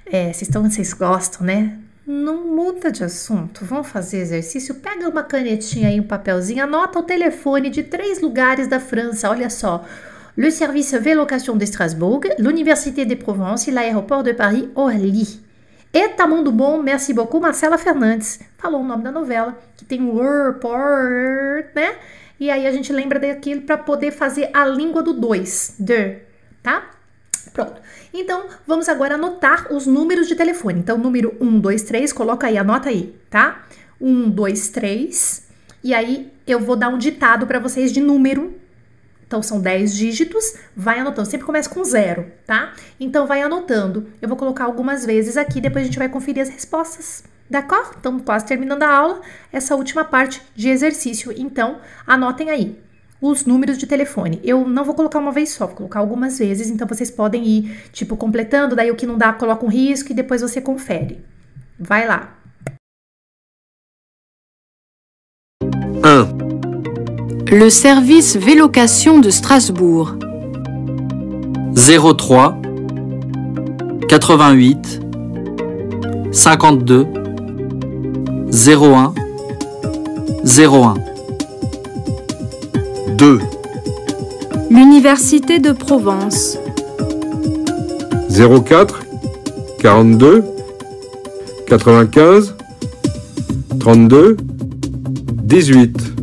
É, 0.05 0.25
vocês, 0.25 0.43
estão, 0.43 0.69
vocês 0.69 0.93
gostam, 0.93 1.45
né? 1.45 1.77
Não 2.05 2.47
muda 2.47 2.91
de 2.91 3.03
assunto. 3.03 3.63
Vamos 3.63 3.87
fazer 3.87 4.17
exercício? 4.17 4.75
Pega 4.75 5.07
uma 5.07 5.23
canetinha 5.23 5.89
e 5.89 5.99
um 5.99 6.03
papelzinho, 6.03 6.63
anota 6.63 6.99
o 6.99 7.03
telefone 7.03 7.69
de 7.69 7.83
três 7.83 8.21
lugares 8.21 8.67
da 8.67 8.79
França. 8.79 9.29
Olha 9.29 9.49
só. 9.49 9.85
Le 10.35 10.51
service 10.51 10.97
Vélocation 10.97 11.57
de 11.57 11.63
Strasbourg, 11.65 12.27
l'Université 12.39 13.05
de 13.05 13.15
Provence 13.15 13.69
e 13.69 13.73
l'aéroport 13.73 14.23
de 14.23 14.33
Paris 14.33 14.67
Orly. 14.73 15.39
Eita, 15.93 16.25
mundo 16.25 16.51
bom, 16.51 16.81
merci 16.81 17.13
beaucoup, 17.13 17.39
Marcela 17.39 17.77
Fernandes. 17.77 18.39
Falou 18.57 18.81
o 18.81 18.83
nome 18.83 19.03
da 19.03 19.11
novela, 19.11 19.55
que 19.77 19.85
tem 19.85 20.01
o 20.01 20.19
airport, 20.19 21.75
né? 21.75 21.95
E 22.39 22.49
aí 22.49 22.67
a 22.67 22.71
gente 22.71 22.91
lembra 22.91 23.19
daquilo 23.19 23.61
para 23.61 23.77
poder 23.77 24.11
fazer 24.11 24.49
a 24.53 24.65
língua 24.65 25.01
do 25.01 25.13
2, 25.13 25.75
der, 25.79 26.27
tá? 26.61 26.91
Pronto. 27.53 27.81
Então, 28.13 28.47
vamos 28.65 28.89
agora 28.89 29.15
anotar 29.15 29.71
os 29.71 29.85
números 29.85 30.27
de 30.27 30.35
telefone. 30.35 30.79
Então, 30.79 30.97
número 30.97 31.35
1, 31.39 31.59
2, 31.59 31.83
3, 31.83 32.13
coloca 32.13 32.47
aí, 32.47 32.57
anota 32.57 32.89
aí, 32.89 33.15
tá? 33.29 33.63
1, 33.99 34.29
2, 34.29 34.69
3. 34.69 35.47
E 35.83 35.93
aí, 35.93 36.31
eu 36.47 36.59
vou 36.59 36.75
dar 36.75 36.89
um 36.89 36.97
ditado 36.97 37.45
para 37.45 37.59
vocês 37.59 37.91
de 37.91 38.01
número. 38.01 38.53
Então, 39.27 39.41
são 39.41 39.59
10 39.59 39.95
dígitos. 39.95 40.55
Vai 40.75 40.99
anotando. 40.99 41.27
Sempre 41.27 41.45
começa 41.45 41.69
com 41.69 41.83
zero, 41.83 42.31
tá? 42.45 42.73
Então, 42.99 43.27
vai 43.27 43.41
anotando. 43.41 44.07
Eu 44.21 44.27
vou 44.27 44.37
colocar 44.37 44.65
algumas 44.65 45.05
vezes 45.05 45.37
aqui, 45.37 45.59
depois 45.59 45.83
a 45.83 45.85
gente 45.85 45.99
vai 45.99 46.09
conferir 46.09 46.41
as 46.41 46.49
respostas. 46.49 47.23
D'accord? 47.53 47.91
Então, 47.99 48.17
quase 48.17 48.47
terminando 48.47 48.81
a 48.81 48.91
aula, 48.91 49.21
essa 49.51 49.75
última 49.75 50.03
parte 50.03 50.41
de 50.55 50.69
exercício. 50.69 51.31
Então, 51.37 51.77
anotem 52.07 52.49
aí 52.49 52.79
os 53.21 53.45
números 53.45 53.77
de 53.77 53.85
telefone. 53.85 54.41
Eu 54.43 54.67
não 54.67 54.83
vou 54.83 54.95
colocar 54.95 55.19
uma 55.19 55.31
vez 55.31 55.51
só, 55.51 55.67
vou 55.67 55.75
colocar 55.75 55.99
algumas 55.99 56.39
vezes, 56.39 56.71
então 56.71 56.87
vocês 56.87 57.11
podem 57.11 57.45
ir, 57.45 57.89
tipo, 57.91 58.17
completando, 58.17 58.75
daí 58.75 58.89
o 58.89 58.95
que 58.95 59.05
não 59.05 59.19
dá, 59.19 59.31
coloca 59.31 59.63
um 59.63 59.69
risco 59.69 60.11
e 60.11 60.15
depois 60.15 60.41
você 60.41 60.59
confere. 60.59 61.23
Vai 61.79 62.07
lá. 62.07 62.35
1. 65.61 67.55
Le 67.55 67.69
service 67.69 68.35
Vélocation 68.35 69.21
de 69.21 69.29
Strasbourg. 69.29 70.17
03 71.75 72.17
88 74.11 75.03
52 76.33 77.22
01 78.53 79.15
01 80.45 80.93
2 83.17 83.39
L'Université 84.69 85.57
de 85.57 85.71
Provence. 85.71 86.59
04 88.29 88.99
42 89.81 90.43
95 91.65 92.53
32 93.79 94.37
18 95.31 96.13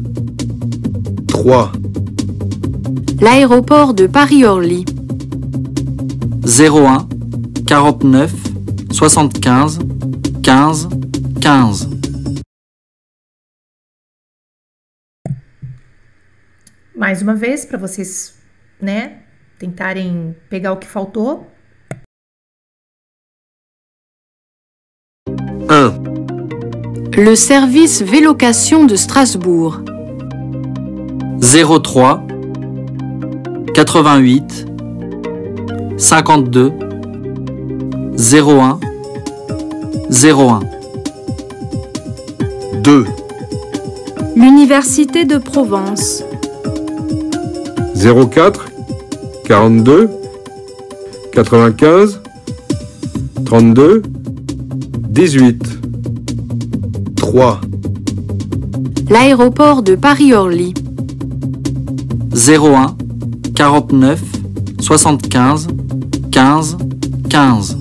3 1.27 1.73
L'aéroport 3.21 3.93
de 3.93 4.07
Paris-Orly. 4.07 4.85
01 6.47 7.09
49 7.67 8.33
75 8.93 9.81
quinze, 10.45 10.89
quinze. 11.41 11.89
Mais 17.01 17.23
uma 17.23 17.35
vez, 17.35 17.65
para 17.65 17.79
vocês, 17.79 18.35
né, 18.79 19.23
tentarem 19.59 20.37
pegar 20.51 20.75
o 20.75 20.77
que 20.77 20.87
faltou. 20.87 21.47
1, 25.27 25.33
Le 27.17 27.35
service 27.39 28.05
Vélocation 28.05 28.85
de 28.85 28.97
Strasbourg. 28.97 29.83
03 31.41 32.21
88 33.75 34.67
52 35.97 36.75
01 38.19 38.79
01 40.11 40.61
2, 42.83 43.07
L'Université 44.37 45.25
de 45.25 45.39
Provence. 45.41 46.30
04 48.01 48.65
42 49.47 50.09
95 51.35 52.23
32 53.45 54.03
18 55.11 55.81
3, 57.17 57.61
L'aéroport 59.11 59.83
de 59.83 59.99
Paris-Orly. 59.99 60.73
01 62.33 62.97
49 63.55 64.23
75 64.81 65.69
15 66.31 66.77
15 67.29 67.77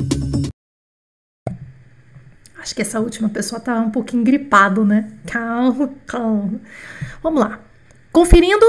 Acho 2.61 2.75
que 2.75 2.81
essa 2.81 2.99
última 2.99 3.29
pessoa 3.29 3.61
tá 3.61 3.79
um 3.79 3.89
pouquinho 3.89 4.25
gripado, 4.25 4.83
né? 4.83 5.13
Calma, 5.25 5.89
calma. 6.05 6.59
Vamos 7.23 7.39
lá. 7.39 7.61
Conferindo. 8.11 8.65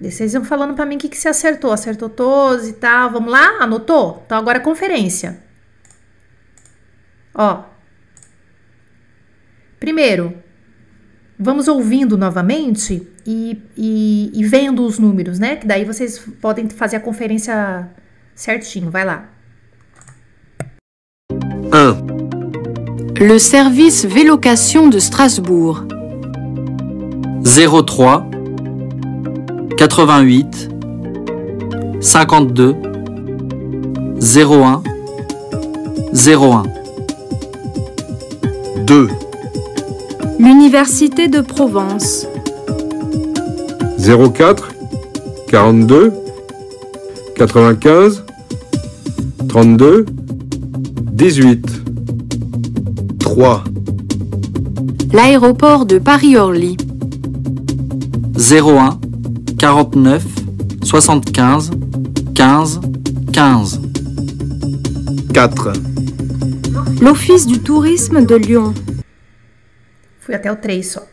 Vocês 0.00 0.32
vão 0.32 0.44
falando 0.44 0.74
para 0.74 0.86
mim 0.86 0.96
o 0.96 0.98
que, 0.98 1.08
que 1.08 1.18
você 1.18 1.28
acertou. 1.28 1.72
Acertou 1.72 2.08
todos 2.08 2.68
e 2.68 2.72
tal. 2.74 3.10
Vamos 3.10 3.30
lá? 3.30 3.58
Anotou? 3.60 4.22
Então 4.24 4.38
agora 4.38 4.58
conferência. 4.60 5.42
Ó. 7.34 7.64
Primeiro, 9.78 10.34
vamos 11.38 11.68
ouvindo 11.68 12.16
novamente 12.16 13.06
e, 13.26 13.62
e, 13.76 14.30
e 14.34 14.44
vendo 14.44 14.84
os 14.84 14.98
números, 14.98 15.38
né? 15.38 15.56
Que 15.56 15.66
daí 15.66 15.84
vocês 15.84 16.18
podem 16.40 16.68
fazer 16.68 16.96
a 16.96 17.00
conferência 17.00 17.88
certinho. 18.34 18.90
Vai 18.90 19.04
lá. 19.04 19.28
1, 21.72 23.24
Le 23.24 23.38
service 23.38 24.06
Vélocation 24.06 24.88
de 24.88 24.98
Strasbourg. 24.98 25.86
03 27.44 28.39
88 29.80 30.68
52 32.02 32.76
01 34.20 34.82
01 36.12 36.62
2, 38.86 39.08
L'Université 40.38 41.28
de 41.28 41.40
Provence. 41.40 42.28
04 43.98 44.68
42 45.48 46.12
95 47.36 48.22
32 49.48 50.04
18 51.12 51.82
3, 53.18 53.64
L'aéroport 55.14 55.86
de 55.86 55.98
Paris-Orly. 55.98 56.76
01 58.36 58.99
49 59.60 60.24
75 60.82 61.70
15 62.34 62.80
15 63.30 63.78
4, 65.34 65.72
L'Office 67.02 67.46
du 67.46 67.58
tourisme 67.58 68.24
de 68.24 68.38
Lyon. 68.38 68.72
Fui 70.18 70.34
até 70.34 70.50
o 70.50 70.56
3 70.56 70.86
só. 70.86 71.06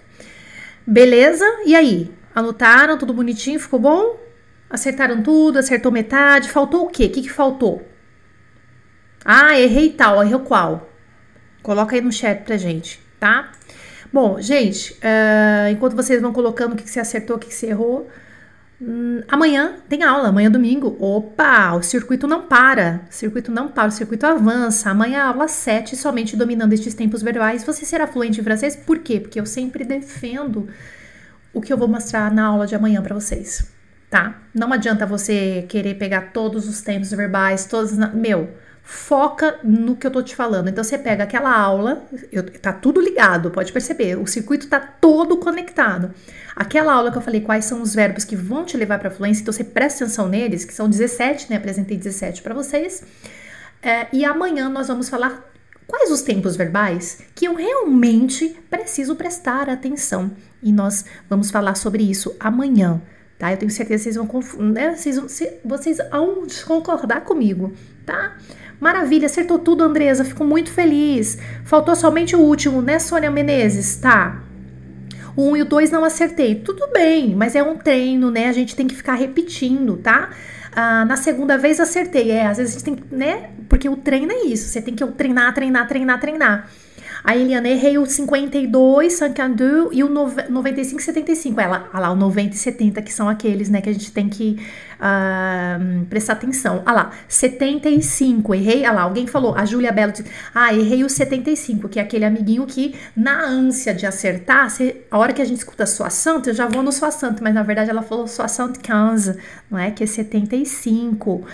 Beleza? 0.87 1.43
E 1.65 1.75
aí? 1.75 2.09
Anotaram? 2.33 2.97
Tudo 2.97 3.13
bonitinho? 3.13 3.59
Ficou 3.59 3.79
bom? 3.81 4.17
Acertaram 4.69 5.21
tudo? 5.21 5.59
Acertou 5.59 5.91
metade? 5.91 6.47
Faltou 6.49 6.85
o 6.85 6.89
quê? 6.89 7.07
O 7.07 7.09
que, 7.09 7.23
que 7.23 7.29
faltou? 7.29 7.85
Ah, 9.25 9.59
errei 9.59 9.89
tal. 9.89 10.23
Errou 10.23 10.39
qual? 10.39 10.89
Coloca 11.61 11.97
aí 11.97 12.01
no 12.01 12.13
chat 12.13 12.45
pra 12.45 12.55
gente, 12.55 13.01
tá? 13.19 13.51
Bom, 14.13 14.39
gente, 14.39 14.97
eh, 15.01 15.69
enquanto 15.71 15.97
vocês 15.97 16.21
vão 16.21 16.31
colocando 16.31 16.71
o 16.71 16.75
que, 16.77 16.83
que 16.83 16.89
você 16.89 17.01
acertou, 17.01 17.35
o 17.35 17.39
que, 17.39 17.47
que 17.47 17.53
você 17.53 17.67
errou, 17.67 18.09
hum, 18.81 19.21
amanhã 19.27 19.75
tem 19.89 20.03
aula, 20.03 20.29
amanhã 20.29 20.47
é 20.47 20.49
domingo. 20.49 20.95
Opa, 20.99 21.73
o 21.73 21.81
circuito 21.83 22.27
não 22.27 22.43
para. 22.47 23.01
O 23.09 23.13
circuito 23.13 23.51
não 23.51 23.67
para, 23.67 23.87
o 23.89 23.91
circuito 23.91 24.25
avança. 24.25 24.89
Amanhã 24.89 25.23
aula 25.23 25.47
7, 25.47 25.95
somente 25.95 26.35
dominando 26.35 26.73
estes 26.73 26.93
tempos 26.93 27.21
verbais. 27.21 27.63
Você 27.63 27.85
será 27.85 28.07
fluente 28.07 28.39
em 28.39 28.43
francês? 28.43 28.75
Por 28.75 28.99
quê? 28.99 29.19
Porque 29.19 29.39
eu 29.39 29.45
sempre 29.45 29.83
defendo 29.83 30.67
o 31.53 31.61
que 31.61 31.71
eu 31.73 31.77
vou 31.77 31.87
mostrar 31.87 32.31
na 32.31 32.45
aula 32.45 32.67
de 32.67 32.75
amanhã 32.75 33.01
para 33.01 33.15
vocês, 33.15 33.71
tá? 34.09 34.41
Não 34.53 34.71
adianta 34.71 35.05
você 35.05 35.65
querer 35.67 35.95
pegar 35.95 36.31
todos 36.33 36.67
os 36.67 36.81
tempos 36.81 37.09
verbais, 37.11 37.65
todos. 37.65 37.97
na- 37.97 38.09
Meu, 38.09 38.49
foca 38.89 39.59
no 39.65 39.97
que 39.97 40.07
eu 40.07 40.11
tô 40.11 40.23
te 40.23 40.33
falando. 40.33 40.69
Então 40.69 40.81
você 40.81 40.97
pega 40.97 41.25
aquela 41.25 41.53
aula, 41.53 42.07
eu- 42.31 42.41
tá 42.43 42.71
tudo 42.71 43.01
ligado, 43.01 43.51
pode 43.51 43.73
perceber, 43.73 44.17
o 44.17 44.25
circuito 44.25 44.65
tá 44.67 44.79
todo 44.79 45.35
conectado. 45.35 46.13
Aquela 46.55 46.93
aula 46.93 47.11
que 47.11 47.17
eu 47.17 47.21
falei 47.21 47.41
quais 47.41 47.65
são 47.65 47.81
os 47.81 47.93
verbos 47.93 48.23
que 48.23 48.33
vão 48.33 48.63
te 48.63 48.77
levar 48.77 48.97
para 48.97 49.11
fluência, 49.11 49.41
então 49.41 49.51
você 49.51 49.65
presta 49.65 50.05
atenção 50.05 50.29
neles, 50.29 50.63
que 50.63 50.73
são 50.73 50.89
17, 50.89 51.49
né? 51.49 51.57
Apresentei 51.57 51.97
17 51.97 52.41
para 52.41 52.53
vocês. 52.53 53.03
É, 53.83 54.07
e 54.13 54.23
amanhã 54.23 54.69
nós 54.69 54.87
vamos 54.87 55.09
falar 55.09 55.43
quais 55.85 56.09
os 56.09 56.21
tempos 56.21 56.55
verbais 56.55 57.19
que 57.35 57.43
eu 57.43 57.55
realmente 57.55 58.57
preciso 58.69 59.17
prestar 59.17 59.69
atenção. 59.69 60.31
E 60.63 60.71
nós 60.71 61.03
vamos 61.29 61.51
falar 61.51 61.75
sobre 61.75 62.09
isso 62.09 62.33
amanhã, 62.39 63.01
tá? 63.37 63.51
Eu 63.51 63.57
tenho 63.57 63.69
certeza 63.69 64.09
que 64.09 64.13
vocês 64.13 64.15
vão, 64.15 64.65
né? 64.71 64.95
vocês, 64.95 65.17
vão 65.17 65.27
vocês 65.65 65.97
vão 66.09 66.47
concordar 66.65 67.25
comigo, 67.25 67.73
tá? 68.05 68.37
Maravilha, 68.79 69.25
acertou 69.25 69.59
tudo, 69.59 69.83
Andresa. 69.83 70.23
Fico 70.23 70.43
muito 70.43 70.71
feliz. 70.71 71.37
Faltou 71.63 71.95
somente 71.95 72.35
o 72.35 72.39
último, 72.39 72.81
né, 72.81 72.99
Sônia 72.99 73.31
Menezes? 73.31 73.97
Tá. 73.97 74.43
O 75.35 75.51
1 75.51 75.57
e 75.57 75.61
o 75.61 75.65
2 75.65 75.91
não 75.91 76.03
acertei. 76.03 76.55
Tudo 76.55 76.87
bem, 76.91 77.35
mas 77.35 77.55
é 77.55 77.61
um 77.61 77.77
treino, 77.77 78.31
né? 78.31 78.47
A 78.49 78.51
gente 78.51 78.75
tem 78.75 78.87
que 78.87 78.95
ficar 78.95 79.13
repetindo, 79.13 79.97
tá? 79.97 80.31
Ah, 80.75 81.05
na 81.05 81.15
segunda 81.17 81.57
vez 81.57 81.79
acertei. 81.79 82.31
É, 82.31 82.47
às 82.47 82.57
vezes 82.57 82.75
a 82.75 82.79
gente 82.79 82.85
tem 82.85 82.95
que, 82.95 83.15
né? 83.15 83.49
Porque 83.69 83.87
o 83.87 83.95
treino 83.95 84.31
é 84.31 84.45
isso. 84.45 84.69
Você 84.69 84.81
tem 84.81 84.95
que 84.95 85.05
treinar, 85.07 85.53
treinar, 85.53 85.87
treinar, 85.87 86.19
treinar. 86.19 86.69
A 87.29 87.35
Eliana, 87.35 87.67
errei 87.67 87.97
o 87.97 88.05
52, 88.05 89.11
52 89.11 89.89
e 89.91 90.01
o 90.01 90.07
nove- 90.07 90.43
95 90.47 91.01
e 91.01 91.03
75. 91.03 91.59
Ela, 91.59 91.89
olha 91.93 91.99
lá, 91.99 92.11
o 92.11 92.15
90 92.15 92.55
e 92.55 92.57
70, 92.57 93.01
que 93.01 93.11
são 93.13 93.27
aqueles, 93.27 93.67
né, 93.69 93.81
que 93.81 93.89
a 93.89 93.91
gente 93.91 94.13
tem 94.13 94.29
que 94.29 94.57
ah, 94.97 95.77
prestar 96.09 96.33
atenção. 96.33 96.81
Olha 96.85 96.95
lá, 96.95 97.11
75, 97.27 98.55
errei. 98.55 98.79
Olha 98.83 98.91
lá, 98.93 99.01
alguém 99.01 99.27
falou, 99.27 99.53
a 99.57 99.65
Júlia 99.65 99.91
Belo 99.91 100.13
disse, 100.13 100.23
ah, 100.55 100.73
errei 100.73 101.03
o 101.03 101.09
75, 101.09 101.89
que 101.89 101.99
é 101.99 102.01
aquele 102.01 102.23
amiguinho 102.23 102.65
que, 102.65 102.95
na 103.13 103.43
ânsia 103.43 103.93
de 103.93 104.05
acertar, 104.05 104.69
você- 104.69 105.01
a 105.11 105.17
hora 105.17 105.33
que 105.33 105.41
a 105.41 105.45
gente 105.45 105.57
escuta 105.57 105.85
sua 105.85 106.09
santa, 106.09 106.51
eu 106.51 106.53
já 106.53 106.65
vou 106.65 106.81
no 106.81 106.93
sua 106.93 107.11
santa, 107.11 107.43
mas 107.43 107.53
na 107.53 107.61
verdade 107.61 107.89
ela 107.89 108.03
falou 108.03 108.25
sua 108.27 108.47
santa 108.47 108.79
15, 108.79 109.37
não 109.69 109.77
é? 109.77 109.91
Que 109.91 110.05
é 110.05 110.07
75. 110.07 111.45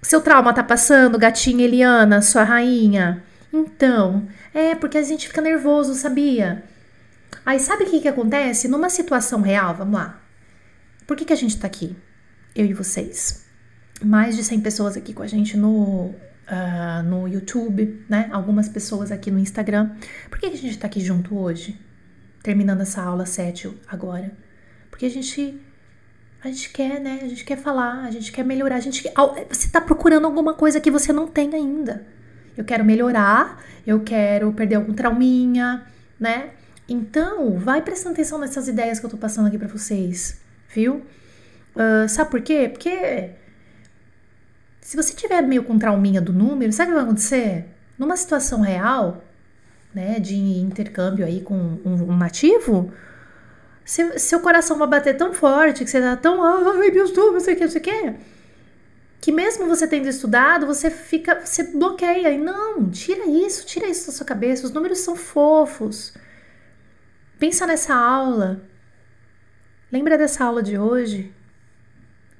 Seu 0.00 0.20
trauma 0.20 0.52
tá 0.52 0.62
passando, 0.62 1.18
gatinha 1.18 1.64
Eliana, 1.64 2.22
sua 2.22 2.44
rainha? 2.44 3.20
Então, 3.52 4.22
é 4.54 4.74
porque 4.74 4.98
a 4.98 5.02
gente 5.02 5.28
fica 5.28 5.40
nervoso, 5.40 5.94
sabia? 5.94 6.64
Aí 7.44 7.58
sabe 7.58 7.84
o 7.84 7.90
que 7.90 8.00
que 8.00 8.08
acontece? 8.08 8.68
Numa 8.68 8.90
situação 8.90 9.40
real, 9.40 9.74
vamos 9.74 9.94
lá. 9.94 10.22
Por 11.06 11.16
que 11.16 11.24
que 11.24 11.32
a 11.32 11.36
gente 11.36 11.58
tá 11.58 11.66
aqui? 11.66 11.96
Eu 12.54 12.66
e 12.66 12.74
vocês. 12.74 13.44
Mais 14.02 14.36
de 14.36 14.44
100 14.44 14.60
pessoas 14.60 14.96
aqui 14.96 15.12
com 15.12 15.22
a 15.22 15.26
gente 15.26 15.56
no, 15.56 16.14
ah, 16.46 17.02
no 17.02 17.26
YouTube, 17.26 18.04
né? 18.08 18.28
Algumas 18.32 18.68
pessoas 18.68 19.10
aqui 19.10 19.30
no 19.30 19.38
Instagram. 19.38 19.90
Por 20.28 20.38
que 20.38 20.50
que 20.50 20.56
a 20.56 20.60
gente 20.60 20.78
tá 20.78 20.86
aqui 20.86 21.00
junto 21.00 21.36
hoje? 21.36 21.78
Terminando 22.42 22.82
essa 22.82 23.02
aula 23.02 23.26
7 23.26 23.72
agora. 23.88 24.32
Porque 24.90 25.06
a 25.06 25.10
gente 25.10 25.60
a 26.44 26.48
gente 26.48 26.70
quer, 26.70 27.00
né? 27.00 27.20
A 27.22 27.28
gente 27.28 27.44
quer 27.44 27.56
falar, 27.56 28.04
a 28.04 28.10
gente 28.10 28.32
quer 28.32 28.44
melhorar, 28.44 28.76
a 28.76 28.80
gente 28.80 29.04
você 29.48 29.68
tá 29.68 29.80
procurando 29.80 30.26
alguma 30.26 30.54
coisa 30.54 30.80
que 30.80 30.90
você 30.90 31.12
não 31.12 31.26
tem 31.28 31.54
ainda. 31.54 32.04
Eu 32.56 32.64
quero 32.64 32.84
melhorar, 32.84 33.62
eu 33.86 34.00
quero 34.00 34.52
perder 34.52 34.76
algum 34.76 34.92
trauminha, 34.92 35.86
né? 36.18 36.50
Então, 36.88 37.58
vai 37.58 37.80
prestando 37.80 38.14
atenção 38.14 38.38
nessas 38.38 38.68
ideias 38.68 39.00
que 39.00 39.06
eu 39.06 39.10
tô 39.10 39.16
passando 39.16 39.46
aqui 39.46 39.58
pra 39.58 39.68
vocês, 39.68 40.40
viu? 40.74 41.02
Ah, 41.76 42.06
sabe 42.08 42.30
por 42.30 42.40
quê? 42.42 42.68
Porque 42.70 43.30
se 44.80 44.96
você 44.96 45.14
tiver 45.14 45.42
meio 45.42 45.64
com 45.64 45.78
trauminha 45.78 46.20
do 46.20 46.32
número, 46.32 46.72
sabe 46.72 46.90
o 46.90 46.92
que 46.92 46.96
vai 46.96 47.04
acontecer? 47.04 47.66
Numa 47.98 48.16
situação 48.16 48.60
real, 48.60 49.22
né, 49.94 50.18
de 50.18 50.36
intercâmbio 50.36 51.24
aí 51.24 51.40
com 51.40 51.54
um, 51.54 52.10
um 52.10 52.16
nativo, 52.16 52.92
seu, 53.84 54.18
seu 54.18 54.40
coração 54.40 54.78
vai 54.78 54.88
bater 54.88 55.16
tão 55.16 55.32
forte 55.32 55.84
que 55.84 55.90
você 55.90 56.00
tá 56.00 56.16
tão, 56.16 56.42
ai 56.42 56.90
Deus 56.90 57.10
do, 57.12 57.32
não 57.32 57.40
sei 57.40 57.54
o 57.54 57.56
que, 57.56 57.64
não 57.64 57.70
sei 57.70 57.80
o 57.80 57.84
que, 57.84 58.14
que 59.22 59.30
mesmo 59.30 59.68
você 59.68 59.86
tendo 59.86 60.08
estudado, 60.08 60.66
você 60.66 60.90
fica, 60.90 61.46
você 61.46 61.62
bloqueia 61.62 62.32
e 62.32 62.38
não, 62.38 62.90
tira 62.90 63.24
isso, 63.24 63.64
tira 63.64 63.86
isso 63.86 64.08
da 64.08 64.12
sua 64.12 64.26
cabeça, 64.26 64.66
os 64.66 64.72
números 64.72 64.98
são 64.98 65.14
fofos. 65.14 66.12
Pensa 67.38 67.64
nessa 67.64 67.94
aula. 67.94 68.64
Lembra 69.92 70.18
dessa 70.18 70.44
aula 70.44 70.60
de 70.60 70.76
hoje? 70.76 71.32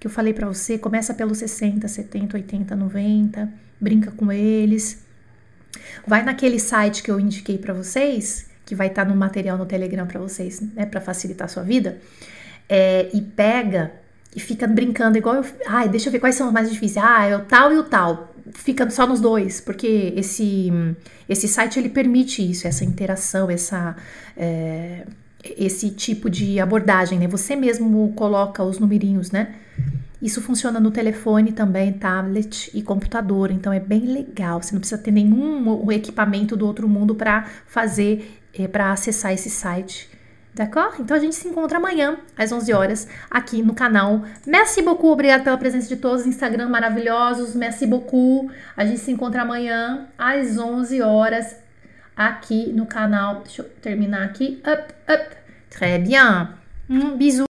Que 0.00 0.08
eu 0.08 0.10
falei 0.10 0.34
para 0.34 0.48
você, 0.48 0.76
começa 0.76 1.14
pelos 1.14 1.38
60, 1.38 1.86
70, 1.86 2.36
80, 2.36 2.74
90, 2.74 3.52
brinca 3.80 4.10
com 4.10 4.32
eles. 4.32 5.04
Vai 6.04 6.24
naquele 6.24 6.58
site 6.58 7.04
que 7.04 7.12
eu 7.12 7.20
indiquei 7.20 7.58
para 7.58 7.72
vocês, 7.72 8.50
que 8.66 8.74
vai 8.74 8.88
estar 8.88 9.04
tá 9.04 9.08
no 9.08 9.16
material 9.16 9.56
no 9.56 9.66
Telegram 9.66 10.04
para 10.04 10.18
vocês, 10.18 10.60
né, 10.60 10.84
para 10.84 11.00
facilitar 11.00 11.44
a 11.44 11.48
sua 11.48 11.62
vida, 11.62 12.00
é, 12.68 13.08
e 13.14 13.22
pega 13.22 14.01
e 14.34 14.40
fica 14.40 14.66
brincando 14.66 15.18
igual 15.18 15.36
eu. 15.36 15.44
Ai, 15.66 15.88
deixa 15.88 16.08
eu 16.08 16.12
ver 16.12 16.18
quais 16.18 16.34
são 16.34 16.46
os 16.46 16.52
mais 16.52 16.70
difíceis. 16.70 17.04
Ah, 17.04 17.24
é 17.26 17.36
o 17.36 17.40
tal 17.40 17.72
e 17.72 17.78
o 17.78 17.84
tal. 17.84 18.34
Fica 18.54 18.88
só 18.90 19.06
nos 19.06 19.20
dois, 19.20 19.60
porque 19.60 20.12
esse, 20.16 20.72
esse 21.28 21.46
site 21.46 21.78
ele 21.78 21.88
permite 21.88 22.48
isso, 22.48 22.66
essa 22.66 22.84
interação, 22.84 23.50
essa. 23.50 23.96
É, 24.36 25.04
esse 25.44 25.90
tipo 25.90 26.30
de 26.30 26.60
abordagem, 26.60 27.18
né? 27.18 27.26
Você 27.26 27.56
mesmo 27.56 28.12
coloca 28.14 28.62
os 28.62 28.78
numerinhos, 28.78 29.32
né? 29.32 29.56
Isso 30.20 30.40
funciona 30.40 30.78
no 30.78 30.92
telefone 30.92 31.50
também, 31.50 31.92
tablet 31.92 32.70
e 32.72 32.80
computador, 32.80 33.50
então 33.50 33.72
é 33.72 33.80
bem 33.80 34.06
legal. 34.06 34.62
Você 34.62 34.72
não 34.72 34.78
precisa 34.78 35.02
ter 35.02 35.10
nenhum 35.10 35.90
equipamento 35.90 36.56
do 36.56 36.64
outro 36.64 36.88
mundo 36.88 37.12
para 37.12 37.44
fazer, 37.66 38.40
é, 38.56 38.68
para 38.68 38.92
acessar 38.92 39.32
esse 39.32 39.50
site. 39.50 40.08
D'accord? 40.54 41.00
Então 41.00 41.16
a 41.16 41.20
gente 41.20 41.34
se 41.34 41.48
encontra 41.48 41.78
amanhã 41.78 42.18
às 42.36 42.52
11 42.52 42.72
horas 42.74 43.08
aqui 43.30 43.62
no 43.62 43.74
canal. 43.74 44.22
Merci 44.46 44.82
beaucoup, 44.82 45.08
obrigado 45.08 45.44
pela 45.44 45.56
presença 45.56 45.88
de 45.88 45.96
todos, 45.96 46.26
Instagram 46.26 46.68
maravilhosos. 46.68 47.54
Merci 47.54 47.86
beaucoup. 47.86 48.50
A 48.76 48.84
gente 48.84 49.00
se 49.00 49.10
encontra 49.10 49.42
amanhã 49.42 50.08
às 50.18 50.58
11 50.58 51.00
horas 51.00 51.56
aqui 52.14 52.70
no 52.72 52.84
canal. 52.84 53.42
Deixa 53.42 53.62
eu 53.62 53.68
terminar 53.80 54.24
aqui. 54.24 54.60
Up, 54.66 54.94
up. 55.10 55.36
Très 55.70 55.98
bien. 55.98 56.48
Um 56.88 57.16
bisou. 57.16 57.51